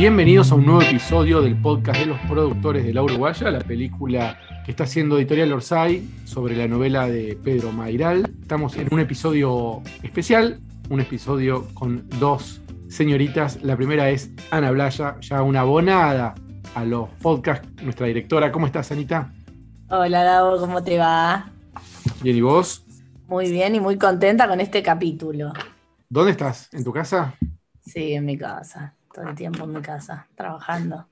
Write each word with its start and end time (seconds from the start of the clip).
Bienvenidos 0.00 0.50
a 0.50 0.54
un 0.54 0.64
nuevo 0.64 0.80
episodio 0.80 1.42
del 1.42 1.60
podcast 1.60 2.00
de 2.00 2.06
los 2.06 2.18
productores 2.20 2.86
de 2.86 2.94
La 2.94 3.02
Uruguaya, 3.02 3.50
la 3.50 3.58
película 3.58 4.38
que 4.64 4.70
está 4.70 4.84
haciendo 4.84 5.18
Editorial 5.18 5.52
Orsay 5.52 6.08
sobre 6.24 6.56
la 6.56 6.66
novela 6.66 7.06
de 7.06 7.38
Pedro 7.44 7.70
Mairal. 7.70 8.34
Estamos 8.40 8.78
en 8.78 8.88
un 8.94 9.00
episodio 9.00 9.82
especial, 10.02 10.58
un 10.88 11.02
episodio 11.02 11.68
con 11.74 12.08
dos 12.18 12.62
señoritas. 12.88 13.62
La 13.62 13.76
primera 13.76 14.08
es 14.08 14.30
Ana 14.50 14.70
Blaya, 14.70 15.20
ya 15.20 15.42
una 15.42 15.60
abonada 15.60 16.34
a 16.74 16.84
los 16.86 17.10
podcasts, 17.20 17.68
nuestra 17.82 18.06
directora. 18.06 18.50
¿Cómo 18.50 18.64
estás, 18.64 18.90
Anita? 18.92 19.30
Hola, 19.90 20.24
Gabo, 20.24 20.58
¿cómo 20.60 20.82
te 20.82 20.96
va? 20.96 21.52
Bien, 22.22 22.38
¿y 22.38 22.40
vos? 22.40 22.86
Muy 23.28 23.50
bien 23.50 23.74
y 23.74 23.80
muy 23.80 23.98
contenta 23.98 24.48
con 24.48 24.62
este 24.62 24.82
capítulo. 24.82 25.52
¿Dónde 26.08 26.30
estás? 26.30 26.72
¿En 26.72 26.84
tu 26.84 26.90
casa? 26.90 27.34
Sí, 27.82 28.14
en 28.14 28.24
mi 28.24 28.38
casa 28.38 28.94
todo 29.12 29.28
el 29.28 29.34
tiempo 29.34 29.64
en 29.64 29.72
mi 29.72 29.82
casa, 29.82 30.28
trabajando. 30.34 31.06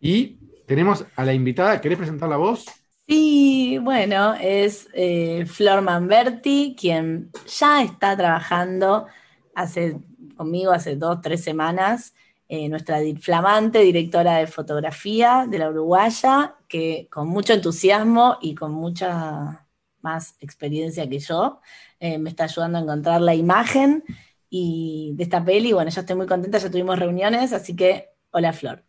Y 0.00 0.38
tenemos 0.66 1.04
a 1.16 1.24
la 1.24 1.32
invitada, 1.32 1.80
¿querés 1.80 1.98
presentar 1.98 2.28
la 2.28 2.36
voz? 2.36 2.66
Sí, 3.08 3.78
bueno, 3.80 4.34
es 4.34 4.88
eh, 4.92 5.46
Flor 5.46 5.80
Manberti, 5.80 6.74
quien 6.78 7.30
ya 7.46 7.82
está 7.82 8.16
trabajando 8.16 9.06
hace, 9.54 10.00
conmigo 10.36 10.72
hace 10.72 10.96
dos, 10.96 11.20
tres 11.20 11.44
semanas, 11.44 12.14
eh, 12.48 12.68
nuestra 12.68 12.98
flamante 13.20 13.80
directora 13.80 14.38
de 14.38 14.46
fotografía 14.48 15.46
de 15.48 15.58
la 15.58 15.70
Uruguaya, 15.70 16.56
que 16.68 17.08
con 17.10 17.28
mucho 17.28 17.52
entusiasmo 17.52 18.38
y 18.40 18.54
con 18.56 18.72
mucha 18.72 19.66
más 20.02 20.36
experiencia 20.40 21.08
que 21.08 21.20
yo, 21.20 21.60
eh, 22.00 22.18
me 22.18 22.30
está 22.30 22.44
ayudando 22.44 22.78
a 22.78 22.82
encontrar 22.82 23.20
la 23.20 23.34
imagen 23.34 24.04
y 24.50 25.12
de 25.16 25.24
esta 25.24 25.44
peli. 25.44 25.72
Bueno, 25.72 25.90
ya 25.90 26.00
estoy 26.00 26.16
muy 26.16 26.26
contenta, 26.26 26.58
ya 26.58 26.70
tuvimos 26.70 26.98
reuniones, 26.98 27.52
así 27.52 27.74
que 27.74 28.10
hola 28.30 28.52
Flor. 28.52 28.84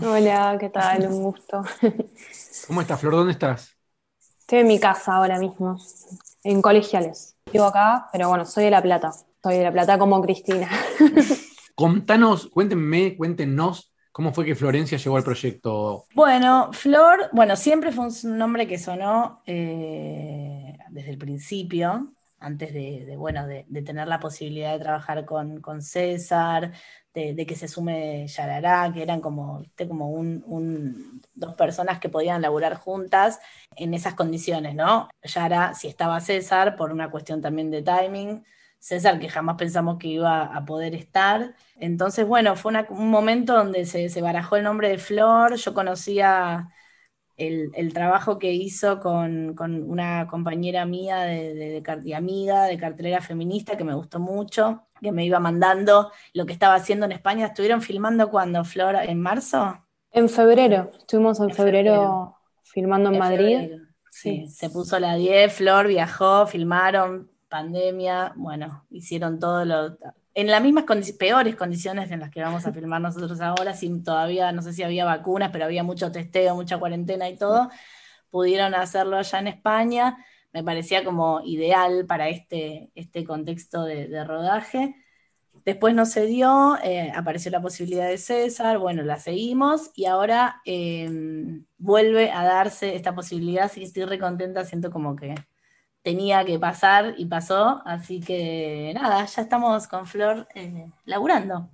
Hola, 0.00 0.56
¿qué 0.58 0.70
tal? 0.70 1.06
Un 1.06 1.22
gusto. 1.22 1.62
¿Cómo 2.66 2.80
estás, 2.80 3.00
Flor? 3.00 3.14
¿Dónde 3.14 3.32
estás? 3.32 3.76
Estoy 4.40 4.60
en 4.60 4.66
mi 4.66 4.80
casa 4.80 5.14
ahora 5.14 5.38
mismo, 5.38 5.78
en 6.42 6.62
colegiales. 6.62 7.36
Vivo 7.52 7.64
acá, 7.64 8.08
pero 8.12 8.28
bueno, 8.28 8.44
soy 8.44 8.64
de 8.64 8.70
La 8.70 8.82
Plata. 8.82 9.12
Soy 9.42 9.58
de 9.58 9.64
La 9.64 9.72
Plata 9.72 9.98
como 9.98 10.22
Cristina. 10.22 10.70
Contanos, 11.74 12.48
cuéntenme, 12.48 13.16
cuéntenos 13.16 13.92
cómo 14.12 14.32
fue 14.32 14.44
que 14.44 14.54
Florencia 14.54 14.98
llegó 14.98 15.16
al 15.16 15.24
proyecto. 15.24 16.04
Bueno, 16.14 16.70
Flor, 16.72 17.30
bueno, 17.32 17.56
siempre 17.56 17.92
fue 17.92 18.06
un 18.06 18.38
nombre 18.38 18.66
que 18.66 18.78
sonó 18.78 19.42
eh, 19.46 20.78
desde 20.90 21.10
el 21.10 21.18
principio 21.18 22.12
antes 22.42 22.72
de, 22.74 23.14
bueno, 23.16 23.46
de, 23.46 23.64
tener 23.82 24.08
la 24.08 24.20
posibilidad 24.20 24.72
de 24.72 24.78
trabajar 24.78 25.24
con, 25.24 25.82
César, 25.82 26.72
de, 27.14 27.46
que 27.46 27.56
se 27.56 27.68
sume 27.68 28.26
Yarará, 28.26 28.90
que 28.92 29.02
eran 29.02 29.20
como, 29.20 29.62
como 29.88 30.10
un, 30.10 31.22
dos 31.34 31.54
personas 31.54 32.00
que 32.00 32.08
podían 32.08 32.42
laburar 32.42 32.74
juntas 32.74 33.40
en 33.76 33.94
esas 33.94 34.14
condiciones, 34.14 34.74
¿no? 34.74 35.08
Yara, 35.22 35.74
si 35.74 35.88
estaba 35.88 36.20
César, 36.20 36.76
por 36.76 36.92
una 36.92 37.10
cuestión 37.10 37.40
también 37.40 37.70
de 37.70 37.82
timing, 37.82 38.44
César, 38.78 39.20
que 39.20 39.28
jamás 39.28 39.56
pensamos 39.56 39.98
que 39.98 40.08
iba 40.08 40.42
a 40.42 40.64
poder 40.64 40.94
estar. 40.94 41.54
Entonces, 41.76 42.26
bueno, 42.26 42.56
fue 42.56 42.72
un 42.90 43.10
momento 43.10 43.54
donde 43.54 43.86
se, 43.86 44.08
se 44.08 44.22
barajó 44.22 44.56
el 44.56 44.64
nombre 44.64 44.88
de 44.88 44.98
Flor, 44.98 45.54
yo 45.56 45.72
conocía 45.72 46.68
el, 47.46 47.92
trabajo 47.92 48.38
que 48.38 48.52
hizo 48.52 49.00
con, 49.00 49.56
una 49.58 50.26
compañera 50.28 50.84
mía 50.86 51.20
de, 51.20 51.82
de, 51.82 52.14
amiga 52.14 52.64
de 52.64 52.78
cartelera 52.78 53.20
feminista 53.20 53.76
que 53.76 53.84
me 53.84 53.94
gustó 53.94 54.18
mucho, 54.18 54.86
que 55.00 55.12
me 55.12 55.24
iba 55.24 55.40
mandando 55.40 56.10
lo 56.34 56.46
que 56.46 56.52
estaba 56.52 56.74
haciendo 56.74 57.06
en 57.06 57.12
España. 57.12 57.46
¿Estuvieron 57.46 57.82
filmando 57.82 58.30
cuando, 58.30 58.64
Flor, 58.64 58.96
en 58.96 59.20
marzo? 59.20 59.82
En 60.10 60.28
febrero, 60.28 60.90
estuvimos 60.98 61.40
en, 61.40 61.50
febrero, 61.50 62.36
filmando 62.62 63.10
en, 63.10 63.18
Madrid. 63.18 63.70
Sí, 64.10 64.46
se 64.48 64.68
puso 64.68 64.98
la 64.98 65.14
10, 65.14 65.52
Flor 65.52 65.86
viajó, 65.86 66.46
filmaron, 66.46 67.30
pandemia, 67.48 68.32
bueno, 68.36 68.84
hicieron 68.90 69.38
todo 69.38 69.64
lo 69.64 69.96
en 70.34 70.46
las 70.48 70.62
mismas 70.62 70.84
peores 71.18 71.56
condiciones 71.56 72.10
en 72.10 72.20
las 72.20 72.30
que 72.30 72.40
vamos 72.40 72.66
a 72.66 72.72
filmar 72.72 73.00
nosotros 73.00 73.40
ahora, 73.40 73.74
sin 73.74 74.02
todavía, 74.02 74.52
no 74.52 74.62
sé 74.62 74.72
si 74.72 74.82
había 74.82 75.04
vacunas, 75.04 75.50
pero 75.52 75.64
había 75.64 75.82
mucho 75.82 76.10
testeo, 76.10 76.54
mucha 76.54 76.78
cuarentena 76.78 77.28
y 77.28 77.36
todo, 77.36 77.70
pudieron 78.30 78.74
hacerlo 78.74 79.16
allá 79.18 79.38
en 79.40 79.48
España. 79.48 80.24
Me 80.52 80.64
parecía 80.64 81.04
como 81.04 81.40
ideal 81.44 82.06
para 82.06 82.28
este, 82.28 82.90
este 82.94 83.24
contexto 83.24 83.84
de, 83.84 84.24
rodaje. 84.24 84.96
Después 85.64 85.94
no 85.94 86.06
se 86.06 86.26
dio, 86.26 86.76
eh, 86.82 87.12
apareció 87.14 87.50
la 87.50 87.62
posibilidad 87.62 88.08
de 88.08 88.18
César, 88.18 88.78
bueno, 88.78 89.02
la 89.02 89.18
seguimos 89.18 89.90
y 89.94 90.06
ahora 90.06 90.60
em, 90.64 91.66
vuelve 91.78 92.32
a 92.32 92.44
darse 92.44 92.96
esta 92.96 93.14
posibilidad, 93.14 93.66
así 93.66 93.80
que 93.80 93.86
estoy 93.86 94.04
recontenta, 94.04 94.64
siento 94.64 94.90
como 94.90 95.14
que 95.14 95.34
tenía 96.02 96.44
que 96.44 96.58
pasar 96.58 97.14
y 97.16 97.26
pasó, 97.26 97.80
así 97.84 98.20
que 98.20 98.92
nada, 98.94 99.24
ya 99.24 99.42
estamos 99.42 99.86
con 99.86 100.06
Flor 100.06 100.48
eh, 100.54 100.86
laburando. 101.04 101.68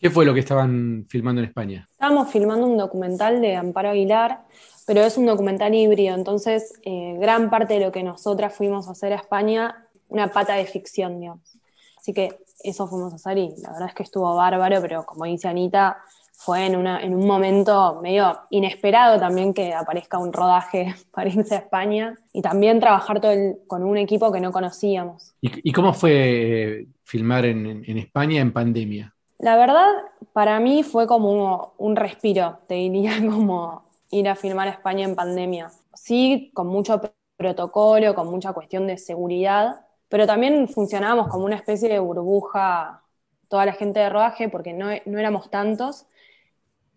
¿Qué 0.00 0.10
fue 0.10 0.24
lo 0.24 0.34
que 0.34 0.40
estaban 0.40 1.06
filmando 1.08 1.40
en 1.40 1.48
España? 1.48 1.88
Estábamos 1.92 2.30
filmando 2.30 2.66
un 2.66 2.76
documental 2.76 3.40
de 3.40 3.56
Amparo 3.56 3.90
Aguilar, 3.90 4.44
pero 4.86 5.00
es 5.00 5.16
un 5.16 5.26
documental 5.26 5.74
híbrido, 5.74 6.14
entonces 6.14 6.74
eh, 6.84 7.16
gran 7.18 7.50
parte 7.50 7.74
de 7.74 7.80
lo 7.80 7.92
que 7.92 8.02
nosotras 8.02 8.54
fuimos 8.54 8.88
a 8.88 8.92
hacer 8.92 9.12
a 9.12 9.16
España, 9.16 9.86
una 10.08 10.28
pata 10.28 10.54
de 10.54 10.66
ficción, 10.66 11.20
digamos. 11.20 11.58
Así 11.98 12.12
que 12.12 12.38
eso 12.62 12.86
fuimos 12.86 13.12
a 13.12 13.16
hacer 13.16 13.38
y 13.38 13.56
la 13.58 13.72
verdad 13.72 13.88
es 13.88 13.94
que 13.94 14.02
estuvo 14.02 14.34
bárbaro, 14.34 14.80
pero 14.80 15.04
como 15.04 15.24
dice 15.24 15.48
Anita, 15.48 15.98
fue 16.38 16.66
en, 16.66 16.76
una, 16.76 17.00
en 17.00 17.14
un 17.14 17.26
momento 17.26 17.98
medio 18.02 18.38
inesperado 18.50 19.18
también 19.18 19.54
que 19.54 19.72
aparezca 19.72 20.18
un 20.18 20.34
rodaje 20.34 20.94
para 21.10 21.30
irse 21.30 21.54
a 21.54 21.58
España 21.58 22.14
y 22.32 22.42
también 22.42 22.78
trabajar 22.78 23.20
todo 23.20 23.32
con 23.66 23.82
un 23.82 23.96
equipo 23.96 24.30
que 24.30 24.40
no 24.40 24.52
conocíamos. 24.52 25.34
¿Y, 25.40 25.72
cómo 25.72 25.94
fue 25.94 26.12
eh, 26.12 26.86
filmar 27.04 27.46
en, 27.46 27.84
España 27.98 28.40
en 28.42 28.52
pandemia? 28.52 29.14
La 29.38 29.56
verdad, 29.56 29.88
para 30.34 30.60
mí 30.60 30.82
fue 30.82 31.06
como 31.06 31.72
un 31.78 31.96
respiro, 31.96 32.58
te 32.68 32.74
diría, 32.74 33.12
como 33.30 33.86
ir 34.10 34.28
a 34.28 34.36
filmar 34.36 34.68
a 34.68 34.72
España 34.72 35.06
en 35.06 35.14
pandemia. 35.14 35.70
Sí, 35.94 36.50
con 36.52 36.66
mucho 36.66 37.00
protocolo, 37.38 38.14
con 38.14 38.28
mucha 38.28 38.52
cuestión 38.52 38.86
de 38.86 38.98
seguridad, 38.98 39.86
pero 40.08 40.26
también 40.26 40.68
funcionábamos 40.68 41.28
como 41.28 41.46
una 41.46 41.56
especie 41.56 41.88
de 41.88 41.98
burbuja 41.98 43.02
toda 43.48 43.64
la 43.64 43.72
gente 43.72 44.00
de 44.00 44.10
rodaje, 44.10 44.48
porque 44.48 44.72
no, 44.72 44.88
no 45.06 45.18
éramos 45.18 45.50
tantos, 45.50 46.06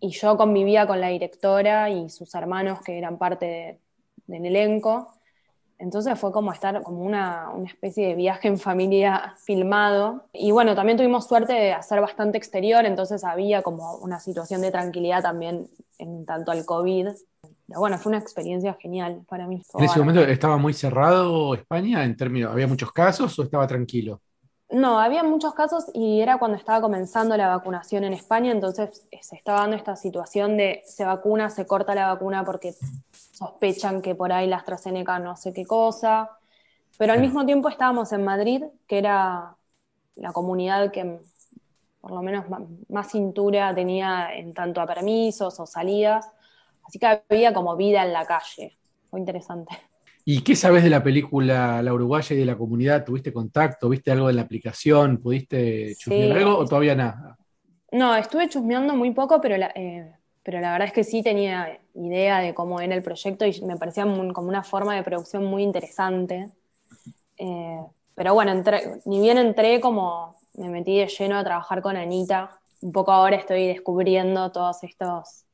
y 0.00 0.10
yo 0.10 0.36
convivía 0.36 0.86
con 0.86 1.00
la 1.00 1.08
directora 1.08 1.90
y 1.90 2.08
sus 2.08 2.34
hermanos 2.34 2.80
que 2.80 2.96
eran 2.98 3.18
parte 3.18 3.80
del 4.26 4.46
elenco. 4.46 5.12
Entonces 5.78 6.18
fue 6.18 6.30
como 6.30 6.52
estar 6.52 6.82
como 6.82 7.04
una, 7.04 7.48
especie 7.64 8.08
de 8.08 8.14
viaje 8.14 8.48
en 8.48 8.58
familia 8.58 9.34
filmado. 9.44 10.26
Y 10.32 10.50
bueno, 10.50 10.74
también 10.74 10.98
tuvimos 10.98 11.26
suerte 11.26 11.54
de 11.54 11.72
hacer 11.72 12.00
bastante 12.00 12.36
exterior, 12.36 12.84
entonces 12.84 13.24
había 13.24 13.62
como 13.62 13.94
una 13.96 14.20
situación 14.20 14.60
de 14.60 14.70
tranquilidad 14.70 15.22
también 15.22 15.68
en 15.98 16.26
tanto 16.26 16.50
al 16.50 16.66
COVID. 16.66 17.08
Pero 17.66 17.80
bueno, 17.80 17.96
fue 17.98 18.10
una 18.10 18.18
experiencia 18.18 18.76
genial 18.80 19.22
para 19.28 19.46
mí. 19.46 19.62
¿En 19.74 19.84
ese 19.84 19.98
momento 19.98 20.22
estaba 20.22 20.58
muy 20.58 20.74
cerrado 20.74 21.54
España 21.54 22.04
en 22.04 22.16
términos, 22.16 22.52
había 22.52 22.66
muchos 22.66 22.92
casos 22.92 23.38
o 23.38 23.42
estaba 23.42 23.66
tranquilo? 23.66 24.20
No, 24.80 24.98
había 24.98 25.22
muchos 25.22 25.52
casos 25.52 25.84
y 25.92 26.22
era 26.22 26.38
cuando 26.38 26.56
estaba 26.56 26.80
comenzando 26.80 27.36
la 27.36 27.48
vacunación 27.48 28.02
en 28.04 28.14
España, 28.14 28.50
entonces 28.50 29.06
eh, 29.10 29.18
se 29.22 29.36
estaba 29.36 29.60
dando 29.60 29.76
esta 29.76 29.94
situación 29.94 30.56
de 30.56 30.82
se 30.86 31.04
vacuna, 31.04 31.50
se 31.50 31.66
corta 31.66 31.94
la 31.94 32.06
vacuna 32.06 32.44
porque 32.46 32.74
sospechan 33.32 34.00
que 34.00 34.14
por 34.14 34.32
ahí 34.32 34.46
la 34.46 34.56
AstraZeneca 34.56 35.18
no 35.18 35.36
sé 35.36 35.52
qué 35.52 35.66
cosa, 35.66 36.30
pero 36.96 37.12
al 37.12 37.20
mismo 37.20 37.44
tiempo 37.44 37.68
estábamos 37.68 38.10
en 38.12 38.24
Madrid, 38.24 38.64
que 38.86 38.98
era 38.98 39.54
la 40.16 40.32
comunidad 40.32 40.90
que 40.92 41.20
por 42.00 42.12
lo 42.12 42.22
menos 42.22 42.46
más 42.88 43.10
cintura 43.10 43.74
tenía 43.74 44.34
en 44.34 44.54
tanto 44.54 44.80
a 44.80 44.86
permisos 44.86 45.60
o 45.60 45.66
salidas, 45.66 46.26
así 46.86 46.98
que 46.98 47.06
había 47.28 47.52
como 47.52 47.76
vida 47.76 48.02
en 48.02 48.14
la 48.14 48.24
calle, 48.24 48.78
fue 49.10 49.20
interesante. 49.20 49.89
¿Y 50.32 50.42
qué 50.42 50.54
sabes 50.54 50.84
de 50.84 50.90
la 50.90 51.02
película 51.02 51.82
La 51.82 51.92
Uruguaya 51.92 52.36
y 52.36 52.38
de 52.38 52.44
la 52.44 52.56
comunidad? 52.56 53.04
¿Tuviste 53.04 53.32
contacto? 53.32 53.88
¿Viste 53.88 54.12
algo 54.12 54.30
en 54.30 54.36
la 54.36 54.42
aplicación? 54.42 55.18
¿Pudiste 55.20 55.96
chusmear 55.96 56.38
algo 56.38 56.56
o 56.56 56.64
todavía 56.64 56.94
nada? 56.94 57.36
No, 57.90 58.14
estuve 58.14 58.48
chusmeando 58.48 58.94
muy 58.94 59.10
poco, 59.10 59.40
pero 59.40 59.56
la, 59.56 59.72
eh, 59.74 60.08
pero 60.44 60.60
la 60.60 60.70
verdad 60.70 60.86
es 60.86 60.94
que 60.94 61.02
sí 61.02 61.24
tenía 61.24 61.80
idea 61.94 62.38
de 62.38 62.54
cómo 62.54 62.80
era 62.80 62.94
el 62.94 63.02
proyecto 63.02 63.44
y 63.44 63.60
me 63.62 63.76
parecía 63.76 64.04
como 64.04 64.48
una 64.48 64.62
forma 64.62 64.94
de 64.94 65.02
producción 65.02 65.46
muy 65.46 65.64
interesante. 65.64 66.48
Eh, 67.36 67.80
pero 68.14 68.32
bueno, 68.32 68.62
ni 69.06 69.20
bien 69.20 69.36
entré 69.36 69.80
como 69.80 70.36
me 70.54 70.68
metí 70.68 70.96
de 70.96 71.08
lleno 71.08 71.38
a 71.38 71.42
trabajar 71.42 71.82
con 71.82 71.96
Anita, 71.96 72.56
un 72.82 72.92
poco 72.92 73.10
ahora 73.10 73.34
estoy 73.34 73.66
descubriendo 73.66 74.52
todos 74.52 74.84
estos 74.84 75.44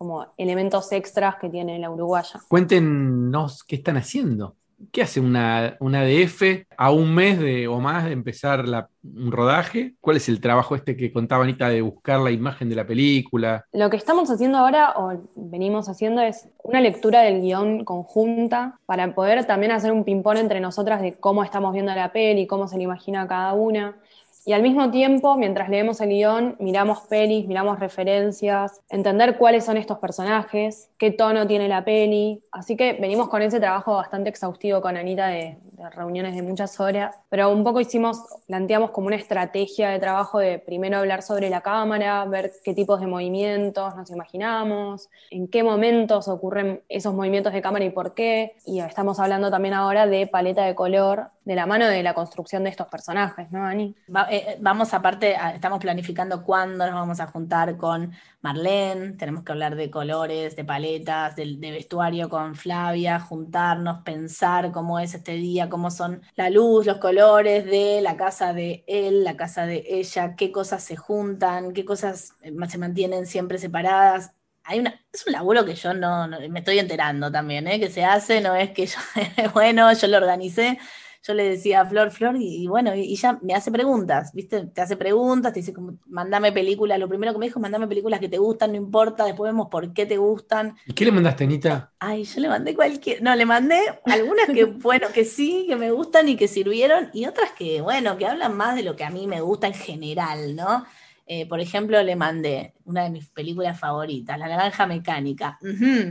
como 0.00 0.32
elementos 0.38 0.92
extras 0.92 1.36
que 1.36 1.50
tiene 1.50 1.78
la 1.78 1.90
uruguaya. 1.90 2.40
Cuéntenos 2.48 3.62
qué 3.64 3.76
están 3.76 3.98
haciendo. 3.98 4.56
¿Qué 4.92 5.02
hace 5.02 5.20
una, 5.20 5.76
una 5.78 6.02
DF 6.04 6.64
a 6.74 6.90
un 6.90 7.14
mes 7.14 7.38
de, 7.38 7.68
o 7.68 7.80
más 7.80 8.06
de 8.06 8.12
empezar 8.12 8.64
un 9.02 9.30
rodaje? 9.30 9.96
¿Cuál 10.00 10.16
es 10.16 10.30
el 10.30 10.40
trabajo 10.40 10.74
este 10.74 10.96
que 10.96 11.12
contaba 11.12 11.44
Anita 11.44 11.68
de 11.68 11.82
buscar 11.82 12.18
la 12.18 12.30
imagen 12.30 12.70
de 12.70 12.76
la 12.76 12.86
película? 12.86 13.66
Lo 13.74 13.90
que 13.90 13.98
estamos 13.98 14.30
haciendo 14.30 14.56
ahora, 14.56 14.94
o 14.96 15.12
venimos 15.36 15.90
haciendo, 15.90 16.22
es 16.22 16.48
una 16.64 16.80
lectura 16.80 17.20
del 17.20 17.42
guion 17.42 17.84
conjunta 17.84 18.78
para 18.86 19.14
poder 19.14 19.44
también 19.44 19.70
hacer 19.70 19.92
un 19.92 20.04
ping-pong 20.04 20.38
entre 20.38 20.60
nosotras 20.60 21.02
de 21.02 21.12
cómo 21.12 21.44
estamos 21.44 21.74
viendo 21.74 21.94
la 21.94 22.10
peli, 22.10 22.46
cómo 22.46 22.68
se 22.68 22.78
la 22.78 22.84
imagina 22.84 23.28
cada 23.28 23.52
una. 23.52 23.98
Y 24.46 24.52
al 24.52 24.62
mismo 24.62 24.90
tiempo, 24.90 25.36
mientras 25.36 25.68
leemos 25.68 26.00
el 26.00 26.08
guion, 26.08 26.56
miramos 26.58 27.00
pelis, 27.02 27.46
miramos 27.46 27.78
referencias, 27.78 28.80
entender 28.88 29.36
cuáles 29.36 29.64
son 29.64 29.76
estos 29.76 29.98
personajes, 29.98 30.88
qué 30.96 31.10
tono 31.10 31.46
tiene 31.46 31.68
la 31.68 31.84
peli. 31.84 32.42
Así 32.50 32.76
que 32.76 32.94
venimos 32.94 33.28
con 33.28 33.42
ese 33.42 33.60
trabajo 33.60 33.96
bastante 33.96 34.30
exhaustivo 34.30 34.80
con 34.80 34.96
Anita 34.96 35.28
de, 35.28 35.58
reuniones 35.94 36.34
de 36.34 36.42
muchas 36.42 36.78
horas, 36.78 37.16
pero 37.30 37.50
un 37.50 37.64
poco 37.64 37.80
hicimos, 37.80 38.22
planteamos 38.46 38.90
como 38.90 39.06
una 39.06 39.16
estrategia 39.16 39.88
de 39.88 39.98
trabajo 39.98 40.38
de 40.38 40.58
primero 40.58 40.98
hablar 40.98 41.22
sobre 41.22 41.48
la 41.48 41.62
cámara, 41.62 42.24
ver 42.26 42.52
qué 42.62 42.74
tipos 42.74 43.00
de 43.00 43.06
movimientos 43.06 43.96
nos 43.96 44.10
imaginamos, 44.10 45.08
en 45.30 45.48
qué 45.48 45.62
momentos 45.62 46.28
ocurren 46.28 46.82
esos 46.88 47.14
movimientos 47.14 47.52
de 47.54 47.62
cámara 47.62 47.84
y 47.84 47.90
por 47.90 48.12
qué. 48.12 48.56
Y 48.66 48.80
estamos 48.80 49.18
hablando 49.20 49.50
también 49.50 49.74
ahora 49.74 50.06
de 50.06 50.26
paleta 50.26 50.64
de 50.64 50.74
color, 50.74 51.30
de 51.44 51.54
la 51.54 51.66
mano 51.66 51.86
de 51.86 52.02
la 52.02 52.14
construcción 52.14 52.64
de 52.64 52.70
estos 52.70 52.86
personajes, 52.88 53.50
¿no, 53.50 53.64
Ani? 53.64 53.94
Eh, 54.32 54.58
vamos 54.60 54.94
aparte, 54.94 55.36
estamos 55.54 55.80
planificando 55.80 56.44
cuándo 56.44 56.86
nos 56.86 56.94
vamos 56.94 57.18
a 57.18 57.26
juntar 57.26 57.76
con 57.76 58.12
Marlene, 58.42 59.14
tenemos 59.14 59.42
que 59.42 59.50
hablar 59.50 59.74
de 59.74 59.90
colores, 59.90 60.54
de 60.54 60.64
paletas, 60.64 61.34
de, 61.34 61.56
vestuario 61.58 62.28
con 62.28 62.54
Flavia, 62.54 63.18
juntarnos, 63.18 64.02
pensar 64.04 64.70
cómo 64.70 65.00
es 65.00 65.14
este 65.14 65.32
día, 65.32 65.68
cómo 65.68 65.90
son 65.90 66.22
la 66.36 66.48
luz, 66.48 66.86
los 66.86 66.98
colores 66.98 67.64
de 67.64 68.00
la 68.02 68.16
casa 68.16 68.52
de 68.52 68.84
él, 68.86 69.24
la 69.24 69.36
casa 69.36 69.66
de 69.66 69.82
ella, 69.84 70.36
qué 70.36 70.52
cosas 70.52 70.84
se 70.84 70.94
juntan, 70.94 71.72
qué 71.72 71.84
cosas 71.84 72.34
eh, 72.42 72.52
se 72.68 72.78
mantienen 72.78 73.26
siempre 73.26 73.58
separadas. 73.58 74.32
Hay 74.62 74.78
una, 74.78 74.94
es 75.12 75.26
un 75.26 75.32
laburo 75.32 75.64
que 75.64 75.74
yo 75.74 75.92
no, 75.92 76.28
me 76.28 76.60
estoy 76.60 76.78
enterando 76.78 77.32
también, 77.32 77.66
¿eh? 77.66 77.80
que 77.80 77.90
se 77.90 78.04
hace, 78.04 78.40
no 78.40 78.54
es 78.54 78.70
que 78.70 78.86
yo, 78.86 78.98
bueno, 79.54 79.92
yo 79.92 80.06
lo 80.06 80.18
organicé, 80.18 80.78
yo 81.22 81.34
le 81.34 81.50
decía 81.50 81.82
a 81.82 81.86
Flor, 81.86 82.10
Flor, 82.10 82.36
y, 82.38 82.66
bueno, 82.66 82.94
y, 82.94 83.14
ya 83.16 83.38
me 83.42 83.54
hace 83.54 83.70
preguntas, 83.70 84.32
¿viste? 84.32 84.66
Te 84.66 84.80
hace 84.80 84.96
preguntas, 84.96 85.52
te 85.52 85.60
dice, 85.60 85.74
como, 85.74 85.98
mandame 86.06 86.50
películas, 86.50 86.98
lo 86.98 87.08
primero 87.08 87.32
que 87.32 87.38
me 87.38 87.46
dijo, 87.46 87.60
mandame 87.60 87.86
películas 87.86 88.20
que 88.20 88.28
te 88.28 88.38
gustan, 88.38 88.70
no 88.70 88.76
importa, 88.76 89.24
después 89.24 89.50
vemos 89.52 89.68
por 89.68 89.92
qué 89.92 90.06
te 90.06 90.16
gustan. 90.16 90.76
¿Y 90.86 90.94
qué 90.94 91.04
le 91.04 91.12
mandaste, 91.12 91.44
Anita? 91.44 91.92
Ay, 91.98 92.24
yo 92.24 92.40
le 92.40 92.48
mandé 92.48 92.74
cualquier, 92.74 93.22
no, 93.22 93.36
le 93.36 93.44
mandé 93.44 93.80
algunas 94.06 94.46
que, 94.46 94.64
bueno, 94.64 95.08
que 95.12 95.24
sí, 95.24 95.66
que 95.68 95.76
me 95.76 95.90
gustan 95.90 96.28
y 96.28 96.36
que 96.36 96.48
sirvieron, 96.48 97.10
y 97.12 97.26
otras 97.26 97.52
que, 97.52 97.82
bueno, 97.82 98.16
que 98.16 98.26
hablan 98.26 98.56
más 98.56 98.74
de 98.76 98.82
lo 98.82 98.96
que 98.96 99.04
a 99.04 99.10
mí 99.10 99.26
me 99.26 99.42
gusta 99.42 99.66
en 99.66 99.74
general, 99.74 100.56
¿no? 100.56 100.86
Eh, 101.32 101.46
por 101.46 101.60
ejemplo, 101.60 102.02
le 102.02 102.16
mandé 102.16 102.74
una 102.82 103.04
de 103.04 103.10
mis 103.10 103.28
películas 103.28 103.78
favoritas, 103.78 104.36
La 104.36 104.48
Naranja 104.48 104.84
Mecánica. 104.88 105.60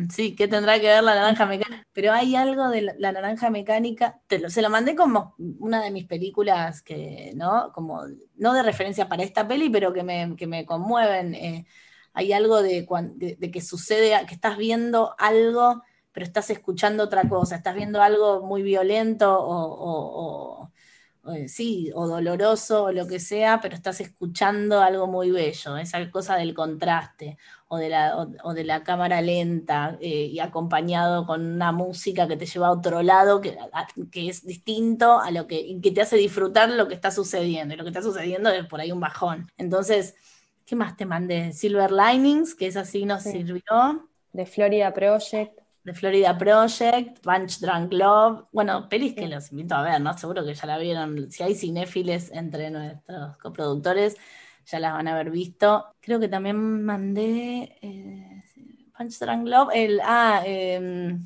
sí, 0.10 0.34
¿qué 0.34 0.48
tendrá 0.48 0.80
que 0.80 0.88
ver 0.88 1.04
la 1.04 1.14
Naranja 1.14 1.46
Mecánica? 1.46 1.86
Pero 1.92 2.14
hay 2.14 2.38
algo 2.38 2.70
de 2.70 2.96
la, 2.98 3.12
Naranja 3.12 3.50
Mecánica, 3.50 4.22
te 4.28 4.40
lo, 4.40 4.50
se 4.50 4.62
lo 4.62 4.70
mandé 4.70 4.96
como 4.96 5.36
una 5.38 5.84
de 5.84 5.92
mis 5.92 6.06
películas 6.06 6.82
que, 6.82 7.34
¿no? 7.36 7.74
Como, 7.74 8.04
no 8.38 8.54
de 8.54 8.64
referencia 8.64 9.10
para 9.10 9.24
esta 9.24 9.46
peli, 9.46 9.70
pero 9.70 9.92
que 9.92 10.04
me, 10.04 10.38
que 10.38 10.48
me 10.48 10.66
conmueven. 10.66 11.36
Eh, 11.36 11.66
hay 12.14 12.32
algo 12.32 12.62
de, 12.62 12.88
de, 13.18 13.52
que 13.52 13.60
sucede, 13.60 14.26
que 14.26 14.36
estás 14.36 14.56
viendo 14.56 15.16
algo, 15.18 15.84
pero 16.14 16.26
estás 16.26 16.50
escuchando 16.50 17.04
otra 17.04 17.28
cosa, 17.28 17.58
estás 17.58 17.76
viendo 17.76 18.02
algo 18.02 18.46
muy 18.46 18.64
violento 18.64 19.38
o 19.38 20.72
sí, 21.48 21.92
o 21.94 22.08
doloroso 22.08 22.86
o 22.86 22.92
lo 22.92 23.08
que 23.08 23.20
sea, 23.20 23.60
pero 23.62 23.76
estás 23.76 24.02
escuchando 24.02 24.82
algo 24.82 25.08
muy 25.08 25.32
bello, 25.32 25.78
esa 25.78 26.10
cosa 26.12 26.36
del 26.36 26.54
contraste 26.54 27.38
o 27.68 27.78
de 27.78 27.90
la, 27.90 28.26
de 28.26 28.64
la 28.64 28.84
cámara 28.84 29.22
lenta 29.22 29.98
eh, 30.02 30.26
y 30.26 30.40
acompañado 30.40 31.26
con 31.26 31.46
una 31.46 31.72
música 31.72 32.28
que 32.28 32.36
te 32.36 32.46
lleva 32.46 32.68
a 32.68 32.72
otro 32.72 33.04
lado, 33.04 33.42
que, 33.42 33.58
que 34.12 34.30
es 34.30 34.46
distinto 34.46 35.20
a 35.20 35.30
lo 35.30 35.46
que, 35.46 35.80
que 35.82 35.92
te 35.92 36.02
hace 36.02 36.16
disfrutar 36.16 36.70
lo 36.70 36.88
que 36.88 36.96
está 36.96 37.12
sucediendo. 37.12 37.74
Y 37.74 37.78
lo 37.78 37.84
que 37.84 37.90
está 37.90 38.02
sucediendo 38.02 38.50
es 38.50 38.66
por 38.66 38.82
ahí 38.82 38.92
un 38.92 39.00
bajón. 39.00 39.52
Entonces, 39.58 40.16
¿qué 40.66 40.76
más 40.76 40.98
te 40.98 41.06
mandé? 41.06 41.54
Silver 41.54 41.92
Linings, 41.92 42.56
que 42.56 42.68
es 42.68 42.76
así 42.76 43.06
nos 43.06 43.24
sirvió. 43.24 44.10
De 44.34 44.46
Florida 44.46 44.94
Project 44.94 45.60
de 45.84 45.94
Florida 45.94 46.38
Project, 46.38 47.20
Punch 47.22 47.60
Drunk 47.60 47.94
Love. 47.94 48.46
Bueno, 48.52 48.88
pelis 48.90 49.14
que 49.16 49.28
los 49.28 49.52
invito 49.52 49.76
a 49.76 49.84
ver, 49.84 50.02
¿no? 50.02 50.18
Seguro 50.18 50.46
que 50.46 50.54
ya 50.54 50.68
la 50.68 50.78
vieron. 50.78 51.32
Si 51.32 51.44
hay 51.44 51.56
cinéfiles 51.56 52.32
entre 52.32 52.70
nuestros 52.72 53.38
coproductores, 53.38 54.18
ya 54.66 54.80
las 54.80 54.94
van 54.94 55.08
a 55.08 55.14
haber 55.14 55.32
visto. 55.32 55.96
Creo 56.02 56.20
que 56.20 56.28
también 56.28 56.84
mandé 56.84 57.78
eh, 57.82 58.44
Punch 58.98 59.20
Drunk 59.20 59.48
Love, 59.48 59.70
el. 59.74 60.02
Ah, 60.04 60.44
eh, 60.46 61.18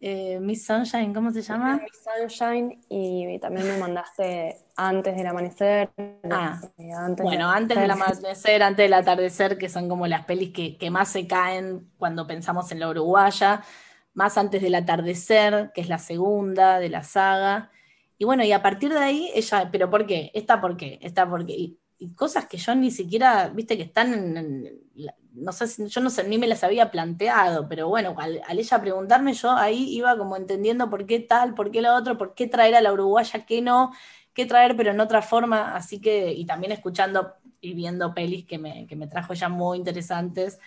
eh, 0.00 0.38
Miss 0.40 0.66
Sunshine, 0.66 1.12
¿cómo 1.12 1.30
se 1.30 1.42
llama? 1.42 1.76
Miss 1.76 2.02
Sunshine 2.02 2.80
y 2.88 3.38
también 3.38 3.66
me 3.66 3.76
mandaste 3.78 4.56
antes 4.76 5.16
del 5.16 5.26
amanecer. 5.26 5.90
Ah, 6.30 6.60
eh, 6.78 6.92
bueno, 7.22 7.50
antes 7.50 7.78
del 7.78 7.90
amanecer, 7.90 8.62
antes 8.62 8.84
del 8.84 8.94
atardecer, 8.94 9.58
que 9.58 9.68
son 9.68 9.88
como 9.88 10.06
las 10.06 10.24
pelis 10.24 10.52
que, 10.52 10.90
más 10.90 11.08
se 11.08 11.26
caen 11.26 11.90
cuando 11.98 12.26
pensamos 12.26 12.70
en 12.72 12.80
la 12.80 12.88
uruguaya, 12.88 13.62
más 14.12 14.38
antes 14.38 14.62
del 14.62 14.74
atardecer, 14.74 15.72
que 15.74 15.80
es 15.80 15.88
la 15.88 15.98
segunda 15.98 16.78
de 16.78 16.88
la 16.88 17.02
saga. 17.02 17.70
Y 18.18 18.24
bueno, 18.24 18.44
y 18.44 18.52
a 18.52 18.62
partir 18.62 18.92
de 18.92 19.00
ahí, 19.00 19.30
ella, 19.34 19.68
pero 19.72 19.90
¿por 19.90 20.06
qué? 20.06 20.30
Esta 20.34 20.60
por 20.60 20.76
qué, 20.76 20.98
esta 21.02 21.28
por 21.28 21.44
qué. 21.46 21.52
Y, 21.52 21.80
cosas 22.12 22.46
que 22.46 22.58
yo 22.58 22.74
ni 22.74 22.90
siquiera, 22.90 23.48
viste, 23.48 23.76
que 23.76 23.84
están 23.84 24.36
en, 24.36 24.80
no 25.32 25.52
sé, 25.52 25.88
yo 25.88 26.00
no 26.00 26.10
sé, 26.10 26.24
ni 26.28 26.38
me 26.38 26.46
las 26.46 26.64
había 26.64 26.90
planteado, 26.90 27.68
pero 27.68 27.88
bueno, 27.88 28.14
al, 28.18 28.40
ella 28.58 28.80
preguntarme, 28.80 29.34
yo 29.34 29.50
ahí 29.52 29.94
iba 29.96 30.16
como 30.16 30.36
entendiendo 30.36 30.88
por 30.90 31.06
qué 31.06 31.20
tal, 31.20 31.54
por 31.54 31.70
qué 31.70 31.82
lo 31.82 31.94
otro, 31.94 32.16
por 32.16 32.34
qué 32.34 32.46
traer 32.46 32.74
a 32.76 32.80
la 32.80 32.92
uruguaya, 32.92 33.44
qué 33.46 33.60
no, 33.62 33.92
qué 34.32 34.46
traer, 34.46 34.76
pero 34.76 34.90
en 34.92 35.00
otra 35.00 35.22
forma, 35.22 35.74
así 35.76 36.00
que, 36.00 36.32
y 36.32 36.46
también 36.46 36.72
escuchando 36.72 37.34
y 37.60 37.74
viendo 37.74 38.14
pelis 38.14 38.46
que 38.46 38.58
me, 38.58 38.86
que 38.86 38.96
me 38.96 39.06
trajo 39.08 39.34
ya 39.34 39.48
muy 39.48 39.78
interesantes, 39.78 40.58